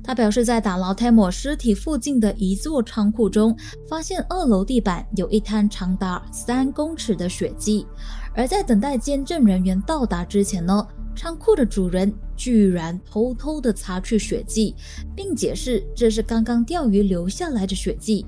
[0.04, 3.58] 他表示，在打捞 Tamo 尸体附近的一座仓库中，
[3.88, 7.88] 发现二楼地板有一滩长达三公尺的血迹，
[8.34, 10.86] 而在等待监证人员到达之前呢？
[11.16, 14.76] 仓库的主人居然偷偷地擦去血迹，
[15.16, 18.26] 并解释这是刚刚钓鱼留下来的血迹。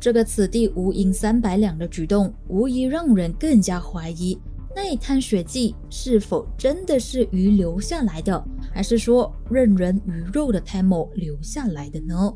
[0.00, 4.38] 这个此地无银三百两的举动，无疑让人更加怀疑
[4.76, 12.32] 那一滩血迹是否真的是鱼留下来的，还是说任人鱼肉的 Tamo 留下来的呢？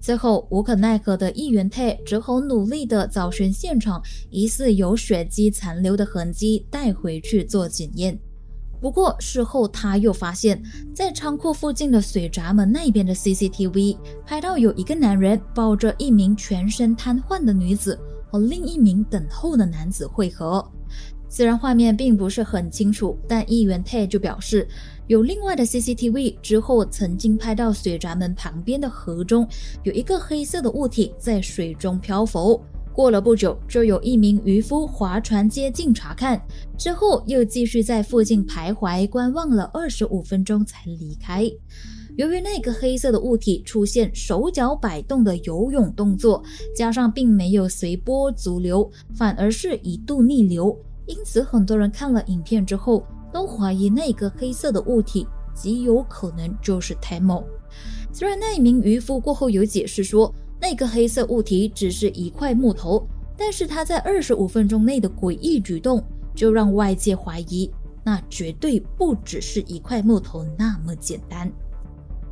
[0.00, 8.18] 最后无可奈何的议员泰只好努力地找寻现场疑似有血迹残留的痕迹，带回去做检验。
[8.82, 10.60] 不过事后他又发现，
[10.92, 17.96] 在仓库附近的水闸门那边的 CCTV 拍到有一个男人抱着一名全身瘫痪的女子
[18.28, 20.68] 和另一名等候的男子汇合。
[21.28, 24.68] 虽然画面并不是很清楚，但议员 Ted 就表示，
[25.06, 29.48] 有另外的 CCTV 之后曾经拍到水闸门旁边的河中
[29.84, 32.60] 有一个黑色的物体在水中漂浮。
[32.94, 36.40] 过了不久，就有一名渔夫划船接近查看，
[36.76, 41.50] 之后又继续在附近徘徊观望了二十五分钟才离开。
[42.16, 46.42] 由于那个黑色的物体出现手脚摆动的游泳动作，
[46.76, 50.76] 加上并没有随波逐流，反而是一度逆流，
[51.06, 57.42] 因此很多人看了影片之后都怀疑那个黑色的物体极有可能就是 Tamo。
[58.12, 60.30] 虽然那一名渔夫过后有解释说。
[60.62, 63.04] 那个黑色物体只是一块木头，
[63.36, 66.00] 但是他在二十五分钟内的诡异举动，
[66.36, 67.68] 就让外界怀疑，
[68.04, 71.50] 那绝对不只是一块木头那么简单。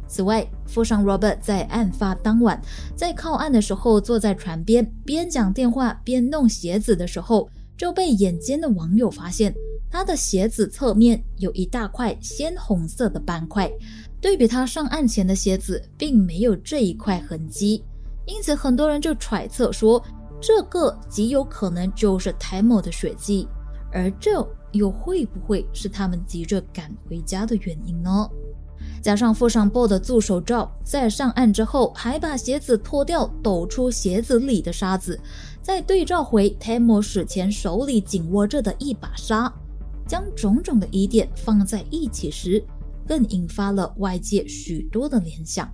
[0.06, 2.62] 此外，富商 Robert 在案发当晚，
[2.94, 9.52] 在靠岸的时候，坐在船边边讲电话边弄鞋子的时候，就被眼尖的网友发现，
[9.90, 13.68] 他的鞋子侧面有一大块鲜红色的斑块，
[14.20, 17.82] 对比他上岸前的鞋子，并没有这一块痕迹。
[18.30, 20.00] 因此，很多人就揣测说，
[20.40, 23.48] 这个极有可能就是 Tamo 的血迹，
[23.92, 28.30] 而这又会不会是他们急着赶回家的原因呢？
[29.02, 35.18] 加上附上 b o 的助手照，在上岸之后还把鞋子脱掉，抖出鞋子里的沙子，
[35.60, 39.52] 再对照回 Tamo 死前手里紧握着的一把沙，
[40.06, 42.62] 将种种的疑点放在一起时，
[43.08, 45.68] 更引发了外界许多的联想。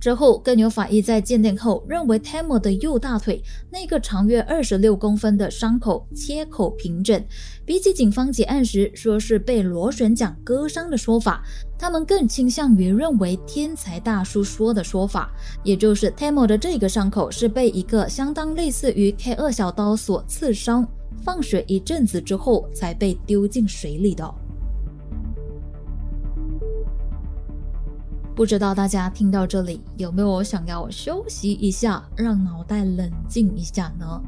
[0.00, 7.22] 之后，更有法医在鉴定后认为 Tammo 的右大腿那个长约二十六公分的伤口切口平整，
[7.66, 11.44] 比起警方结案时说是被螺旋桨割伤的说法，
[11.78, 15.30] 他们更倾向于认为天才大叔说的说法，
[15.62, 20.88] 也就是 Tammo 的这个伤口是被一个相当类似于 K 二小刀所刺伤，
[21.22, 24.34] 放水一阵子之后才被丢进水里的。
[28.40, 34.18] 不知道大家听到这里有没有想要休息一下，让脑袋冷静一下呢？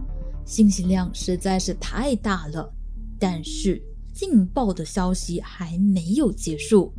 [0.44, 2.70] 信息量实在是太大了，
[3.18, 3.82] 但是
[4.12, 6.92] 劲爆的消息还没有结束。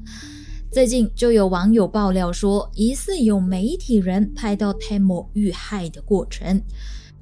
[0.72, 6.64] 最近就有网友爆料说，疑似有媒体人拍到 Tammo 遇害的过程。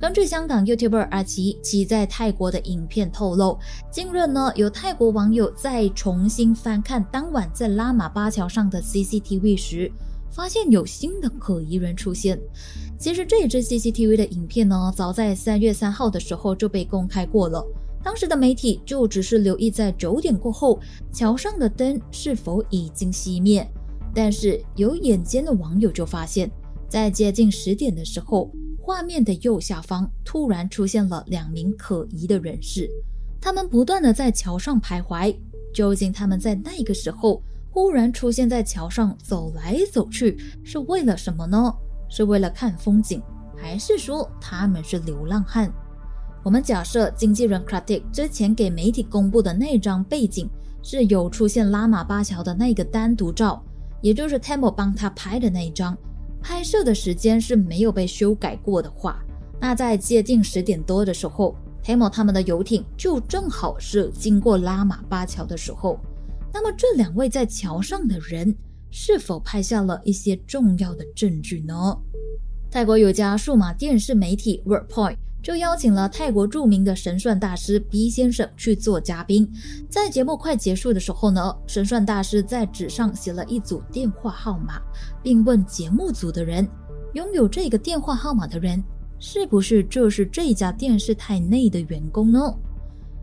[0.01, 3.59] 根据香港 YouTuber 阿奇其在泰国的影片透露，
[3.91, 9.91] 近日呢有泰国网友在重新翻看当晚在拉玛巴桥上的 CCTV 时，
[10.31, 12.39] 发现有新的可疑人出现。
[12.97, 17.63] 其实这支 CCTV 的影片呢，早在三月三号的时候就被公开过了，
[18.03, 20.79] 当时的媒体就只是留意在九点过后
[21.13, 23.69] 桥上的灯是否已经熄灭，
[24.15, 26.49] 但是有眼尖的网友就发现，
[26.89, 28.51] 在接近十点的时候。
[28.81, 32.89] 画面的右下方突然出现了两名可疑的人士，
[33.39, 35.35] 他们不断的在桥上徘徊。
[35.73, 41.73] 究竟他们在那个时候忽然出现在桥上走来走去是为了什么呢？
[42.09, 43.21] 是为了看风景，
[43.55, 45.71] 还是说他们是流浪汉？
[46.43, 50.49] 我们假设经纪人 Kratik 之前给媒体公布的那张背景
[50.83, 53.63] 是有出现拉玛巴桥的那个单独照，
[54.01, 55.97] 也就是 Tammo 帮他拍的那一张。
[56.41, 59.23] 拍摄的时间是没有被修改过的话，
[59.59, 65.99] 那在接近十点多的时候黑某他们的游艇就正好是经过拉玛巴桥的时候。
[66.53, 68.53] 那么这两位在桥上的人
[68.89, 71.97] 是否拍下了一些重要的证据呢？
[72.69, 75.15] 泰国有家数码电视媒体 WordPoint。
[75.41, 79.51] 就邀请了泰国著名的神算大师 B 先生去做嘉宾。
[79.89, 84.81] 在节目快结束的时候呢，神算大师在纸上写了一组电话号码，
[85.23, 86.67] 并问节目组的人：
[87.13, 88.83] 拥有这个电话号码的人，
[89.19, 92.53] 是不是就是这家电视台内的员工呢？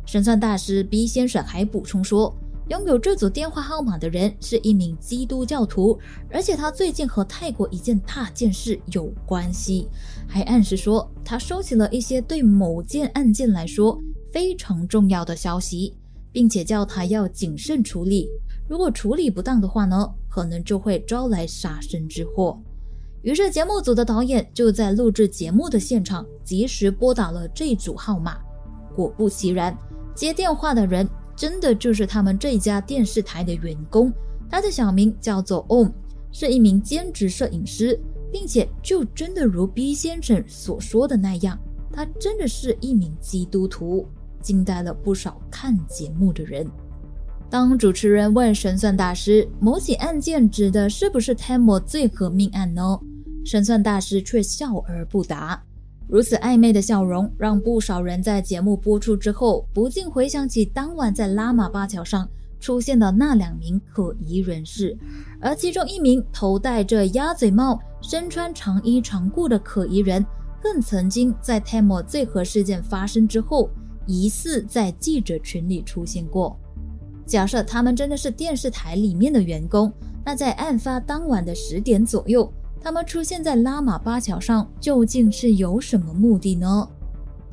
[0.05, 2.35] 神算大师 B 先生还补充说。
[2.69, 5.99] 拥有这组电话号码的人是一名基督教徒，
[6.31, 9.89] 而且他最近和泰国一件大件事有关系，
[10.27, 13.99] 还暗示说他收起了一些对某件案件来说
[14.31, 15.97] 非常重要的消息，
[16.31, 18.29] 并且叫他要谨慎处理。
[18.69, 22.61] 如果处理不当的话呢，可能就会招来杀身之祸。
[23.23, 28.37] 于是节目组的导演就在录制节目的现场及时拨打了这组号码，
[28.95, 29.75] 果不其然，
[30.15, 31.09] 接电话的人。
[31.39, 34.13] 真的就是他们这家电视台的员工，
[34.51, 35.93] 他的小名叫做 Om，
[36.33, 37.97] 是一名兼职摄影师，
[38.33, 41.57] 并且就真的如 B 先生所说的那样，
[41.93, 44.05] 他真的是一名基督徒，
[44.43, 46.69] 惊呆了不少看节目的人。
[47.49, 52.99] 当主持人问神算大师某起案件指的是不是 Tammo 最合命案呢？
[53.45, 55.63] 神算大师却笑而不答。
[56.09, 62.27] 如此暧昧的笑容，让不少人在节目播出之后，不禁回想起当晚在拉玛巴桥上
[62.59, 64.97] 出现的那两名可疑人士，
[65.39, 70.25] 而其中一名头戴着鸭嘴帽、身穿长衣长裤的可疑人，
[70.63, 73.69] 更曾经在 Tammo 最合事件发生之后，
[74.07, 76.59] 疑似在记者群里出现过。
[77.27, 79.93] 假设他们真的是电视台里面的员工，
[80.25, 82.51] 那在案发当晚的十点左右。
[82.81, 86.89] 他们出现在拉玛巴桥上，究竟是有什么目的呢？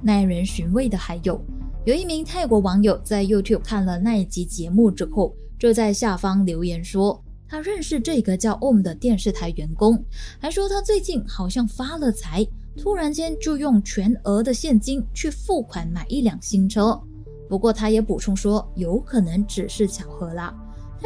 [0.01, 1.39] 耐人寻味的还有，
[1.83, 10.03] 有一名泰国网友在 YouTube 看了那一集节目之后，就在下方留言说，他认识这个叫 Om 的电视台员工，
[10.39, 12.45] 还说他最近好像发了财，
[12.77, 17.01] 突然间就用全额的现金去付款买一辆新车。
[17.49, 20.53] 不过他也补充说，有可能只是巧合啦。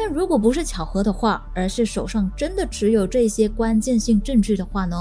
[0.02, 4.96] 但如果不是巧合的话，而是手上真的持有这些关键性证据的话呢？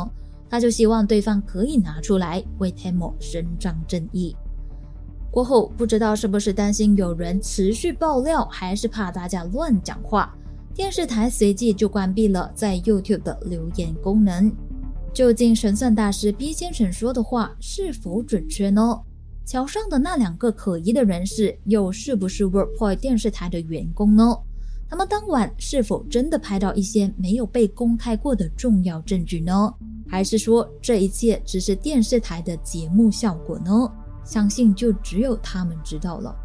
[0.50, 4.36] 他就希望对方可以拿出来为 Tammo 伸张正义。
[5.32, 10.36] 过后不知道是不是担心有人持续爆料，还是怕大家乱讲话，
[10.76, 14.52] 电视台随即就关闭了在 YouTube 的留言功能。
[15.14, 19.00] 究竟神算大师 B 先生说的话是否准确呢？
[19.46, 24.38] 桥上的那两个可疑的人士又是不是 WorkPoint 电视台的员工呢？
[24.90, 29.72] 他们当晚是否真的拍到一些没有被公开过的重要证据呢？
[30.08, 33.72] 还是说这一切只是电视台的节目效果呢？
[34.26, 36.36] 相信就只有他们知道了。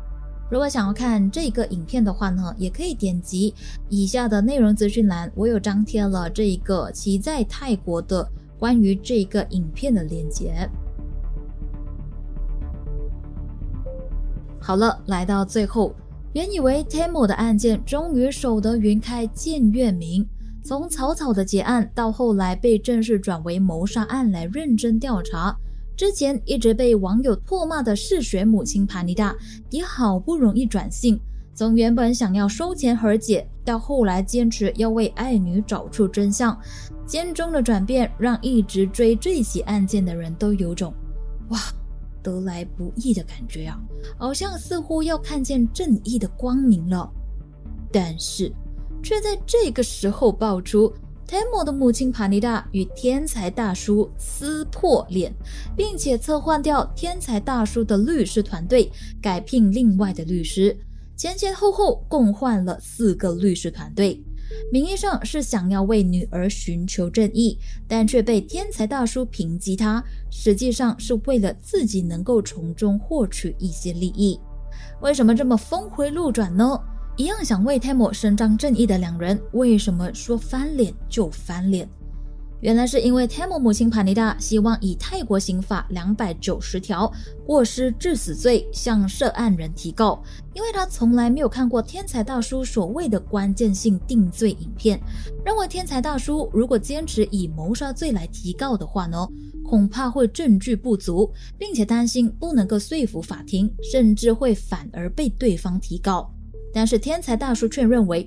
[0.51, 3.55] 如果想要看这个影片的话呢，也可以点击
[3.88, 10.68] 以下的内容资讯栏，我有张贴了这一个其在泰国的关于这个影片的链接。
[14.61, 15.95] 好了，来到最后，
[16.35, 20.26] 原以为 Temo 的案件终于守得云开见月明，
[20.64, 25.57] 从草草的结案到后来被正式转为谋杀案来认真调查，
[25.97, 29.32] 之前一直被网友唾骂的嗜血母亲帕尼达
[29.70, 31.20] 也好不容易转性，
[31.55, 36.59] 从原本想要收钱和解，到后来坚持要为爱女找出真相，
[37.07, 40.93] 间中的转变让一直追这起案件的人都有种
[41.51, 41.61] 哇。
[42.24, 43.78] 得来不易的感觉啊，
[44.18, 47.08] 好像似乎要看见正义的光明了，
[47.92, 48.50] 但是
[49.02, 50.92] 却在这个时候爆出
[51.28, 55.32] Temo 的母亲帕尼达与天才大叔撕破脸，
[55.76, 60.76] 并且策划掉天才大叔的律师团队，改聘另外的律师，
[61.16, 64.22] 前前后后共换了四个律师团队。
[64.72, 74.38] 名义上是想要为女儿寻求正义，但却被天才大叔抨击他，实际上是为了自己能够从中获取一些利益。
[75.00, 76.78] 为什么这么峰回路转呢？
[77.16, 81.88] 一样想为泰莫伸张正义的两人，为什么说翻脸就翻脸？
[82.64, 87.12] 原来是因为 Temo 母亲帕尼达希望以泰国刑法两百九十条
[87.44, 90.22] 过失致死罪向涉案人提告，
[90.54, 94.98] 因为他从来没有看过天才大叔所谓的关键性定罪影片，
[95.44, 99.28] 认为天才大叔如果坚持以谋杀罪来提告的话呢，
[99.62, 106.32] 恐怕会证据不足，并且担心不能够说服法庭，甚至会反而被对方提告。
[106.72, 108.26] 但是天才大叔却认为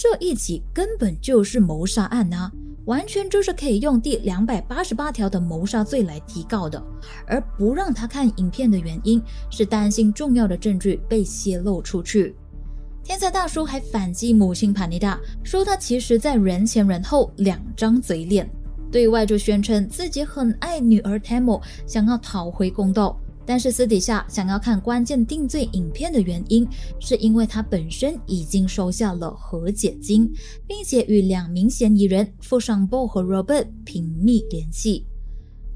[0.00, 2.52] 这一起根本就是谋杀案啊！
[2.84, 6.80] 完全就是可以用第两百八十八条的谋杀罪来提告的，
[7.26, 9.20] 而不让他看影片的原因
[9.50, 12.36] 是担心重要的证据被泄露出去。
[13.02, 18.48] 天才大叔还反击母亲帕尼达，说他其实在人前人后两张嘴脸，
[18.92, 23.18] 对外就宣称自己很爱女儿 Tamo，想要讨回公道。
[23.48, 26.68] 但是私底下想要看关键定罪影片的原因，
[27.00, 30.30] 是因为他本身已经收下了和解金，
[30.66, 35.06] 并且与两名嫌疑人富商 Bo 和 Robert 频密联系。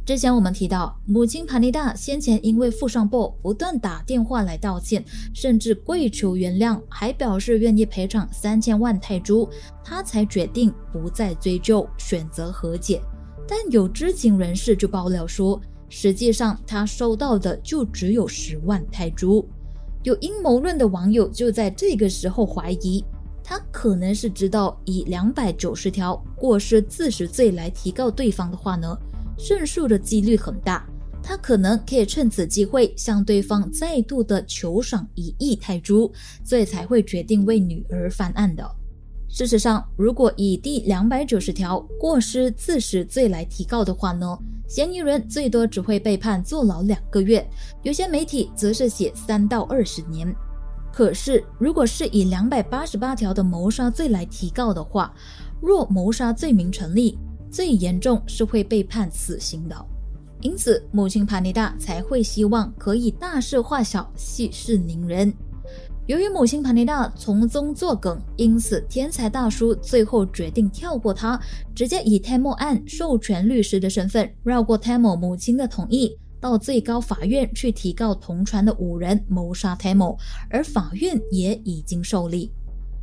[0.05, 5.03] 之前我们提到，母亲帕尼达先前因为富商 Bo 不断打电话来道歉，
[5.33, 9.49] 甚至跪求原谅，还表示愿意赔偿三千万泰铢，
[9.83, 13.01] 他才决定不再追究，选择和解。
[13.49, 15.59] 但有知情人士就爆料说。
[15.95, 19.47] 实际上，他收到的就只有十万泰铢。
[20.05, 23.05] 有阴谋论的网友就在这个时候怀疑，
[23.45, 28.97] 他可能是知道以两百九十条过失致死罪来提告对方的话呢，
[29.37, 30.89] 胜诉的几率很大。
[31.23, 36.11] 他可能可以趁此机会向对方再度的求赏一亿泰铢，
[36.43, 38.65] 所以才会决定为女儿翻案的。
[39.33, 44.39] 事实上，如果以第两百九十条过失致死罪来提告的话呢？
[44.69, 47.49] 嫌疑人最多只会被判坐牢两个月，
[47.83, 50.31] 有些媒体则是写三到二十年。
[50.93, 55.15] 可是，如果是以两百八十八条的谋杀罪来提告的话，
[55.63, 57.19] 若谋杀罪名成立，
[57.51, 59.75] 最严重是会被判死刑的。
[60.43, 65.33] 因此，母亲帕尼达才会希望可以大事化小，息事宁人。
[66.07, 71.41] 由于母亲帕尼达从中作梗，因此天才大叔最后决定跳过他，
[71.77, 80.19] 直接以 Temo 案授权律师的身份，绕过 Temo 母亲的同意，到最高法院去提告同船的五人谋杀 Temo，
[80.51, 82.51] 而法院也已经受理。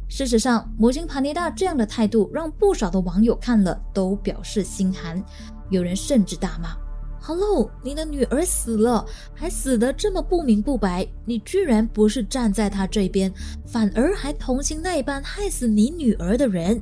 [0.10, 5.24] 事实上，母亲帕尼达这样的态度，让不少的网友看了都表示心寒，
[5.70, 6.76] 有人甚至大骂。
[7.22, 13.32] Hello，你的女儿死了，还死得这么不明不白，你居然不是站在她这边，
[13.66, 16.82] 反而还同情那般害死你女儿的人。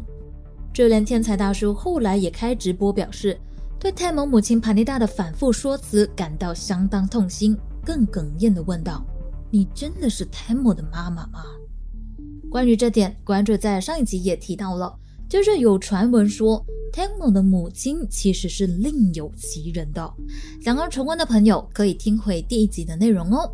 [0.74, 3.38] 就连天才大叔后来也开直播表示，
[3.80, 9.04] 对泰蒙母亲帕尼达的反复说辞感到相当痛心，更哽咽地问道
[9.50, 11.44] ：“你真的是泰蒙的妈妈吗？”
[12.50, 14.96] 关于这点，关注在上一集也提到了，
[15.30, 16.66] 就是有传闻说。
[16.90, 20.12] Temo 的母亲其实是另有其人的，
[20.60, 23.48] 想要重温的朋友可以听回第一集的内容哦。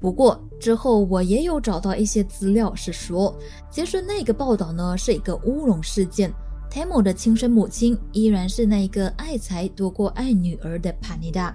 [0.00, 3.36] 不过之后我也有找到一些资料，是说
[3.70, 6.32] 其实那个报道呢是一个乌龙事件
[6.70, 11.54] ，Temo 的亲生母亲依然是那一个爱财多过爱女儿的帕尼达，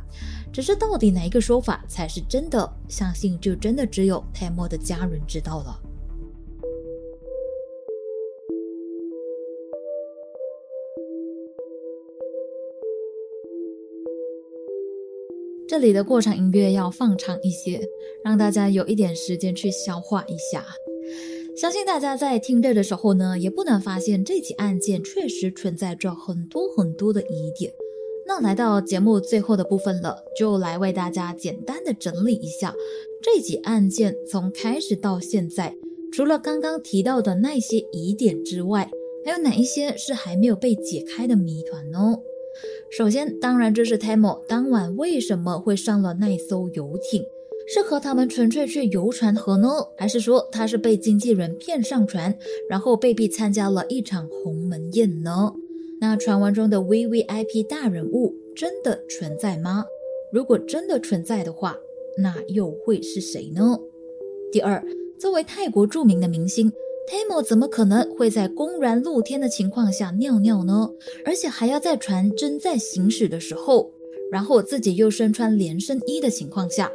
[0.54, 5.80] 只是到底哪一个说法才是真的，相信就真的只有 Temo 的家人知道了。
[15.68, 17.82] 这里的过场音乐要放长一些，
[18.24, 20.64] 让大家有一点时间去消化一下。
[21.58, 27.74] 相信大家在听着的时候呢，也不难发现这起案件确实存在着很多很多的疑点。
[28.28, 32.74] 那来到节目最后的部分了，就来为大家简单的整理一下
[33.24, 35.76] 这起案件从开始到现在，
[36.12, 38.92] 除了刚刚提到的那些疑点之外，
[39.26, 42.18] 还有哪一些是还没有被解开的谜团呢？
[42.92, 47.24] 首先，当然这是 Tamo 当晚为什么会上了那艘游艇，
[47.68, 49.68] 是和他们纯粹去游船河呢，
[49.98, 52.38] 还是说他是被经纪人骗上船，
[52.70, 55.54] 然后被逼参加了一场鸿门宴呢？
[56.00, 59.86] 那传闻中的 VVIP 大人物真的存在吗？
[60.32, 61.78] 如果真的存在的话，
[62.18, 63.78] 那又会是谁呢？
[64.52, 64.82] 第二，
[65.20, 66.72] 作为泰国著名的明星
[67.08, 70.90] ，Tamo 怎么可能会在公然露天的情况下尿尿呢？
[71.26, 73.92] 而且还要在船正在行驶的时候，
[74.32, 76.92] 然后自己又身穿连身衣的情况下，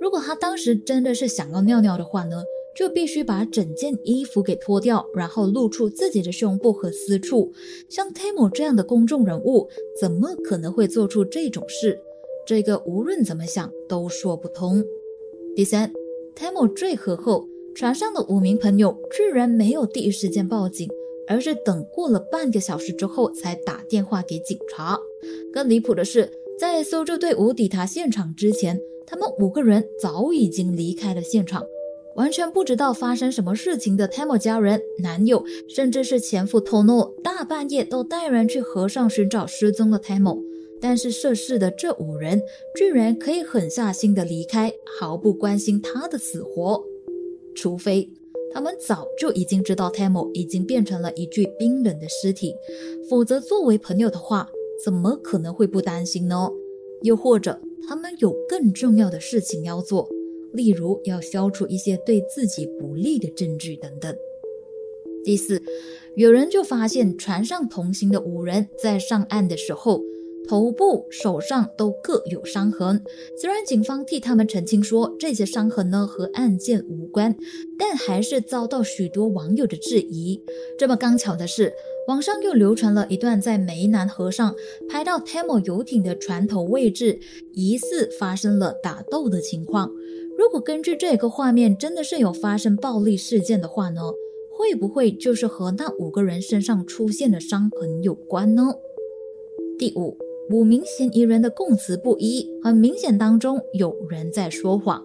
[0.00, 2.42] 如果他当时真的是想要尿尿的话呢？
[2.72, 7.52] 就必须把整件衣服给脱掉，然后露出自己的胸部和私处。
[7.90, 9.68] 像 Tamo 这样的公众人物，
[10.00, 12.00] 怎么可能会做出这种事？
[12.46, 14.82] 这个无论怎么想都说不通。
[15.56, 15.92] 第三
[16.36, 20.88] ，Tamo 坠河后，船上的五名朋友居然没有第一时间报警，
[21.26, 24.98] 而是等过了半个小时之后才打电话给警察。
[25.52, 31.64] 更离谱的是，在搜救队伍抵达现场之前，他们五个人早已经离开了现场。
[32.16, 40.42] 完全不知道发生什么事情的 Tamo 家人、男友，甚至是前夫 Tono，大半夜都带人去河上寻找失踪的 Tamo。
[40.82, 42.42] 但是涉事的这五人
[42.74, 46.82] 居然可以狠下心的离开，毫不关心他的死活。
[47.54, 48.10] 除非
[48.52, 52.54] 他们早就已经知道 Tamo 已经变成了一具冰冷的尸体，
[53.08, 54.48] 否则作为朋友的话，
[54.84, 56.50] 怎么可能会不担心呢？
[57.02, 60.08] 又或者他们有更重要的事情要做？
[60.52, 64.14] 例如，要消除一些对自己不利的证据等等。
[65.22, 65.62] 第四，
[66.16, 70.02] 有人就发现船上同行的五人在上岸的时候，
[70.48, 73.02] 头部、手上都各有伤痕。
[73.40, 77.36] 虽然警方替他们澄清说这些伤痕呢和案件无关，
[77.78, 80.42] 但还是遭到许多网友的质疑。
[80.78, 81.72] 这么刚巧的是，
[82.08, 84.54] 网上又流传了一段在湄南河上
[84.88, 87.20] 拍到 Tamo 游艇的船头位置，
[87.52, 89.92] 疑似发生了打斗的情况。
[90.36, 94.00] 如果根据这个画面真的是有发生暴力事件的话呢，
[94.50, 98.74] 会不会就是和那五个人身上出现的伤痕有关呢？
[99.78, 100.16] 第五，
[100.52, 105.00] 五名嫌疑人的供词不一，很明显当中有人在说谎。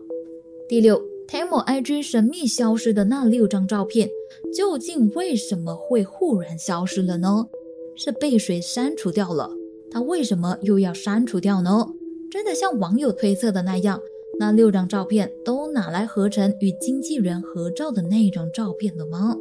[0.67, 4.09] 第六，Tamo IG 神秘消失的那六张照片，
[4.51, 7.47] 究竟为什么会忽然消失了呢？
[7.95, 9.51] 是被谁删除掉了？
[9.91, 11.89] 他为什么又要删除掉呢？
[12.31, 14.01] 真的像网友推测的那样？
[14.39, 19.37] 那六张照片都拿来合成与经纪人合照的那张照片了吗？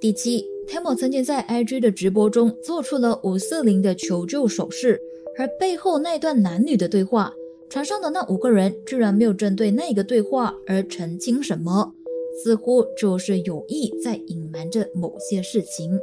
[0.00, 4.98] 第七，Tamo 曾经在 IG 的直播中做出了五四零的求救手势，
[5.40, 7.32] 而背后那段男女的对话，
[7.70, 11.94] 船上的那五个人居然没有针对那个对话而澄清什么，
[12.44, 15.98] 似乎就是有意在隐瞒着某些事情。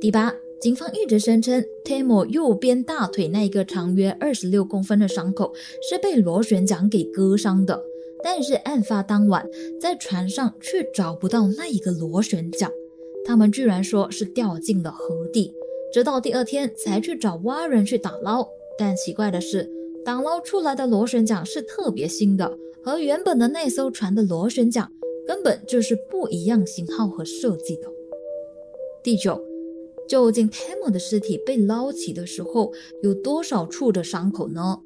[0.00, 0.32] 第八。
[0.60, 5.54] 警方一直声称，Tamo 右边大腿那一个长约二十六公分的伤口
[5.88, 7.80] 是被螺旋桨给割伤的，
[8.24, 9.48] 但是案发当晚
[9.80, 12.68] 在船上却找不到那一个螺旋桨，
[13.24, 15.52] 他们居然说是掉进了河底，
[15.92, 18.48] 直到第二天才去找蛙人去打捞。
[18.78, 19.70] 但奇怪的是，
[20.04, 24.90] 打捞出来的螺旋桨是特别新的，和原本的那艘船的螺旋桨
[25.26, 27.88] 根本就是不一样型号和设计的。
[29.02, 29.44] 第九。
[30.08, 32.72] 究竟 Tam 的尸体被捞起的时候
[33.02, 34.80] 有多少处的伤口呢？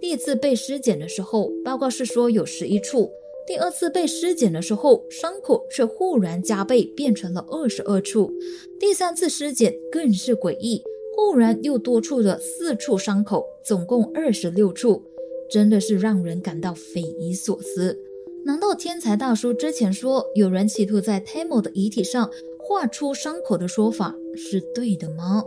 [0.00, 3.10] 第一次被尸检的时候，报告是说有十一处；
[3.48, 8.30] 第二次被尸检的时候，伤口却忽然加倍，变成了二十二处；
[8.78, 10.82] 第三次尸检更是诡异，
[11.16, 15.02] 忽然又多出了四处伤口，总共二十六处，
[15.50, 17.98] 真的是让人感到匪夷所思。
[18.44, 22.30] 难道天才大叔之前说有人企图在 Tamo 的遗体上？
[22.60, 25.42] 画出伤口的说法是对的吗？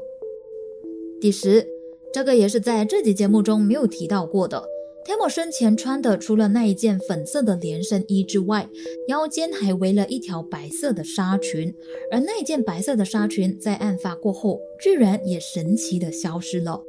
[1.19, 1.67] 第十，
[2.11, 4.70] 这个也是在这集节目中没有提到过的。
[5.03, 8.69] Tamo 生前穿的除了那一件粉色的连身衣之外，
[9.07, 11.73] 腰间还围了一条白色的纱裙，
[12.11, 16.81] 而那件白色的纱裙在案发过后，居然也神奇的消失了。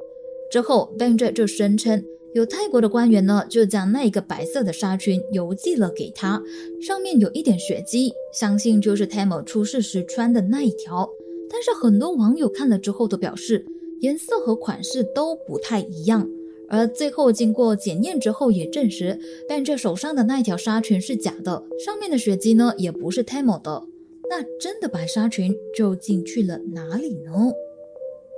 [0.50, 2.04] 之后 b e n j a 就声称。
[2.34, 6.42] 有泰国的官员呢，就将那一个白色的纱裙邮寄了给他，
[6.80, 11.10] 上面有一点血迹，相信就是 Tamo 出事时穿的那一条。
[11.50, 13.66] 但是很多网友看了之后都表示，
[14.00, 16.26] 颜色和款式都不太一样，
[16.72, 23.84] 而最后经过检验之后也证实，Ben 手上的那条纱裙是假的，上面的血迹呢也不是 Tamo 的。
[24.30, 27.52] 那真的白纱裙究竟去了哪里呢？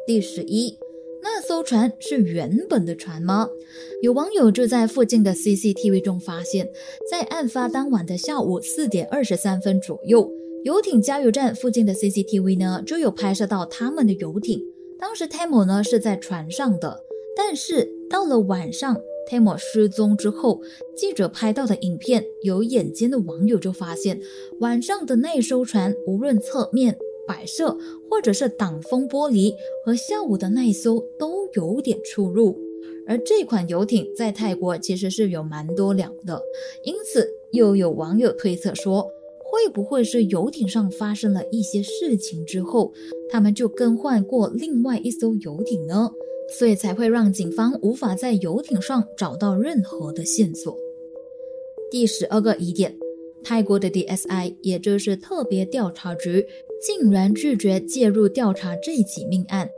[0.04, 0.76] 第十一，
[1.22, 3.48] 那艘船是原本的船吗？
[4.02, 6.68] 有网友就在附近的 CCTV 中发现，
[7.08, 10.28] 在案发当晚的下午四点二十三分左右，
[10.64, 14.60] 游艇加油站附近的 CCTV 呢就有拍摄到他们的游艇。
[14.98, 16.98] 当时 Tamo 呢是在船上的，
[17.36, 18.96] 但是到了晚上。
[19.26, 20.60] Tamo 失踪之后，
[20.94, 24.20] 记者拍到的影片，有眼尖的网友就发现，
[24.60, 27.74] 晚上的那艘船，无论侧面摆设
[28.10, 32.60] 或者是挡风玻璃，和下午的那一艘都有点出入。
[33.08, 36.42] 而这款游艇在泰国其实是有蛮多辆的，
[36.82, 39.08] 因此又有网友推测说，
[39.42, 42.92] 会不会是游艇上发生了一些事情之后，
[43.30, 46.12] 他们就更换过另外一艘游艇呢？
[46.50, 50.76] 所以才会让警方无法在游艇上找到任何的线索。
[51.90, 52.96] 第十二个疑点，
[53.42, 56.46] 泰国的 DSI，也就是特别调查局，
[56.82, 59.68] 竟然拒绝介入调查这起命案。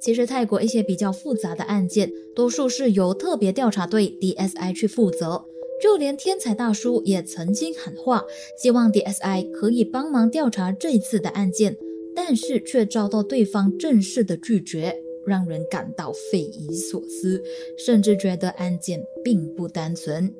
[0.00, 5.44] 其实泰国一些比较复杂的案件，多数是由特别调查队 DSI 去负责。
[5.82, 8.24] 就连天才大叔也曾经喊话，
[8.58, 11.76] 希望 DSI 可以帮忙调查这次的案件，
[12.14, 14.94] 但是却遭到对方正式的拒绝。
[15.26, 17.42] 让人感到匪夷所思，
[17.78, 20.34] 甚至觉得案件并不单纯。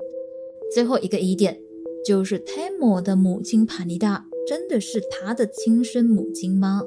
[0.73, 1.61] 最后一个疑点
[2.07, 6.83] 就是 Tamo 的母亲帕尼达真的是他的亲生母亲吗？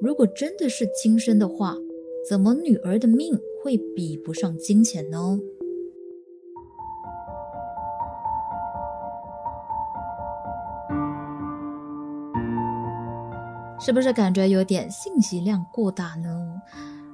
[0.00, 1.76] 如果真的是亲生的话，
[2.28, 5.40] 怎么女儿的命会比不上金钱呢？
[13.80, 16.51] 是不是感觉有点信息量过大呢？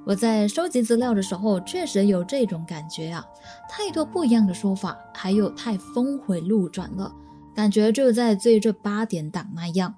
[0.09, 3.23] 我在收集资料的时候，确实有这种感觉啊，
[3.69, 7.15] 太多不一样的说法，还有太峰回路转了，
[7.55, 9.95] 感觉就在追这八点档那样。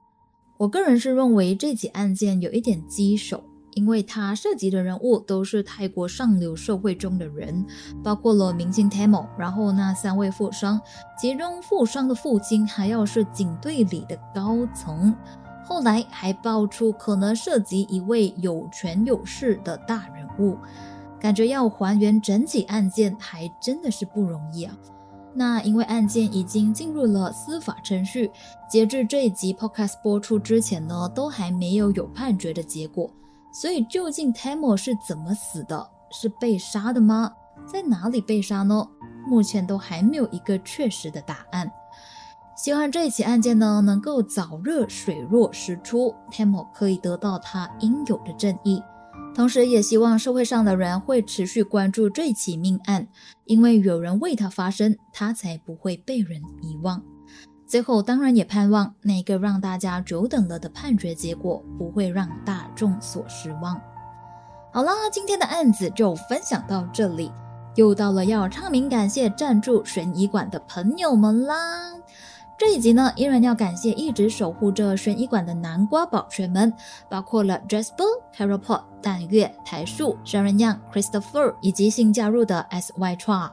[0.56, 3.44] 我个人是认为这起案件有一点棘手，
[3.74, 7.64] 因为它涉及的人物都是泰国上流社会中的人，
[8.02, 10.80] 包括了明星 Tamo，然后那三位富商，
[11.16, 15.14] 其中富商的父亲还要是警队里的高层。
[15.70, 20.58] 后来还爆出可能涉及一位有权有势的大人物，
[21.20, 24.76] 感觉要还原整起案件还真的是不容易啊。
[25.32, 28.32] 那因为案件已经进入了司法程序，
[28.68, 33.08] 截至这一集 podcast 播出之前呢，都还没有有判决的结果。
[33.52, 35.88] 所以究竟 Tamo 是怎么死的？
[36.10, 37.32] 是被杀的吗？
[37.64, 38.84] 在哪里被杀呢？
[39.24, 41.70] 目前都还没有一个确实的答案。
[42.62, 48.82] 希望这起案件呢能够早日水落石出，Tamo 可以得到他应有的正义。
[49.34, 53.08] 同时，也希望社会上的人会持续关注这起命案，
[53.46, 57.02] 因为有人为他发声，他才不会被人遗忘。
[57.66, 63.80] 最后，当然也盼望那个让大家久等了的判决结果不会让大众所失望。
[64.70, 67.32] 好啦，今天的案子就分享到这里，
[67.76, 71.94] 又到了要唱名感谢赞助悬疑馆的朋友们啦。
[72.60, 76.70] 这一集呢，依然要感谢一直守护着悬疑馆的南瓜宝学们，
[77.08, 78.04] 包括了 Jasper、
[78.36, 83.50] Carol Pot、淡月、台树、神人样、Christopher 以及新加入的 S Y Tra。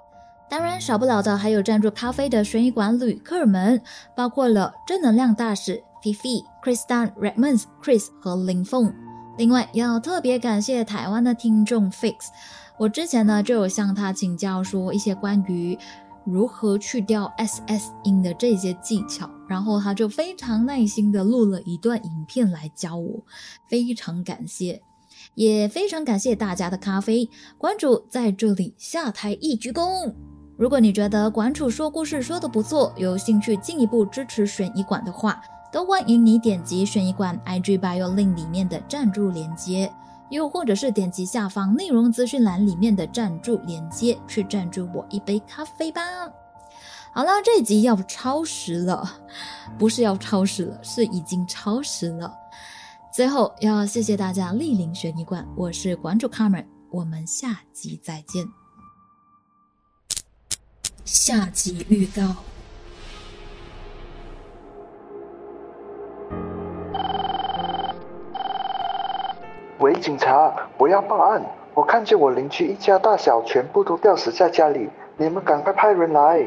[0.49, 3.81] 当然少不了的还有赞助咖啡的悬疑馆旅客们，
[4.13, 8.93] 包括了正能量大使 Fifi、Kristan、Redmond、Chris 和林凤。
[9.37, 12.27] 另外要特别感谢台湾的听众 Fix，
[12.77, 15.79] 我之前呢就有向他请教说一些关于。
[16.29, 23.23] 如何去掉 ss 音的这些技巧，然后他就非常耐心的录了一段影片来教我，
[23.65, 24.81] 非常感谢，
[25.35, 27.29] 也非常感谢大家的咖啡。
[27.57, 30.13] 馆主在这里下台一鞠躬。
[30.57, 35.39] 如果你觉得馆主说故事说的不错，有兴趣进一步支持悬疑馆的话，
[35.71, 39.89] 都欢迎你点击悬疑馆 IG bio link 里面的赞助链接。
[40.29, 46.01] 又或者是点击下方内容资讯栏里面的赞助链接，去赞助我一杯咖啡吧。
[47.13, 49.09] 好了，这集要超时了，
[49.77, 52.33] 不是要超时了，是已经超时了。
[53.11, 58.47] 最后要谢谢大家莅临悬疑馆，我是馆主 Carmen，我们下集再见。
[61.03, 62.35] 下集预告。
[69.79, 71.41] 喂，警察，不要报案！
[71.75, 76.43] 我看见我邻居一家大小全部都吊死在家里，你们赶快派人来！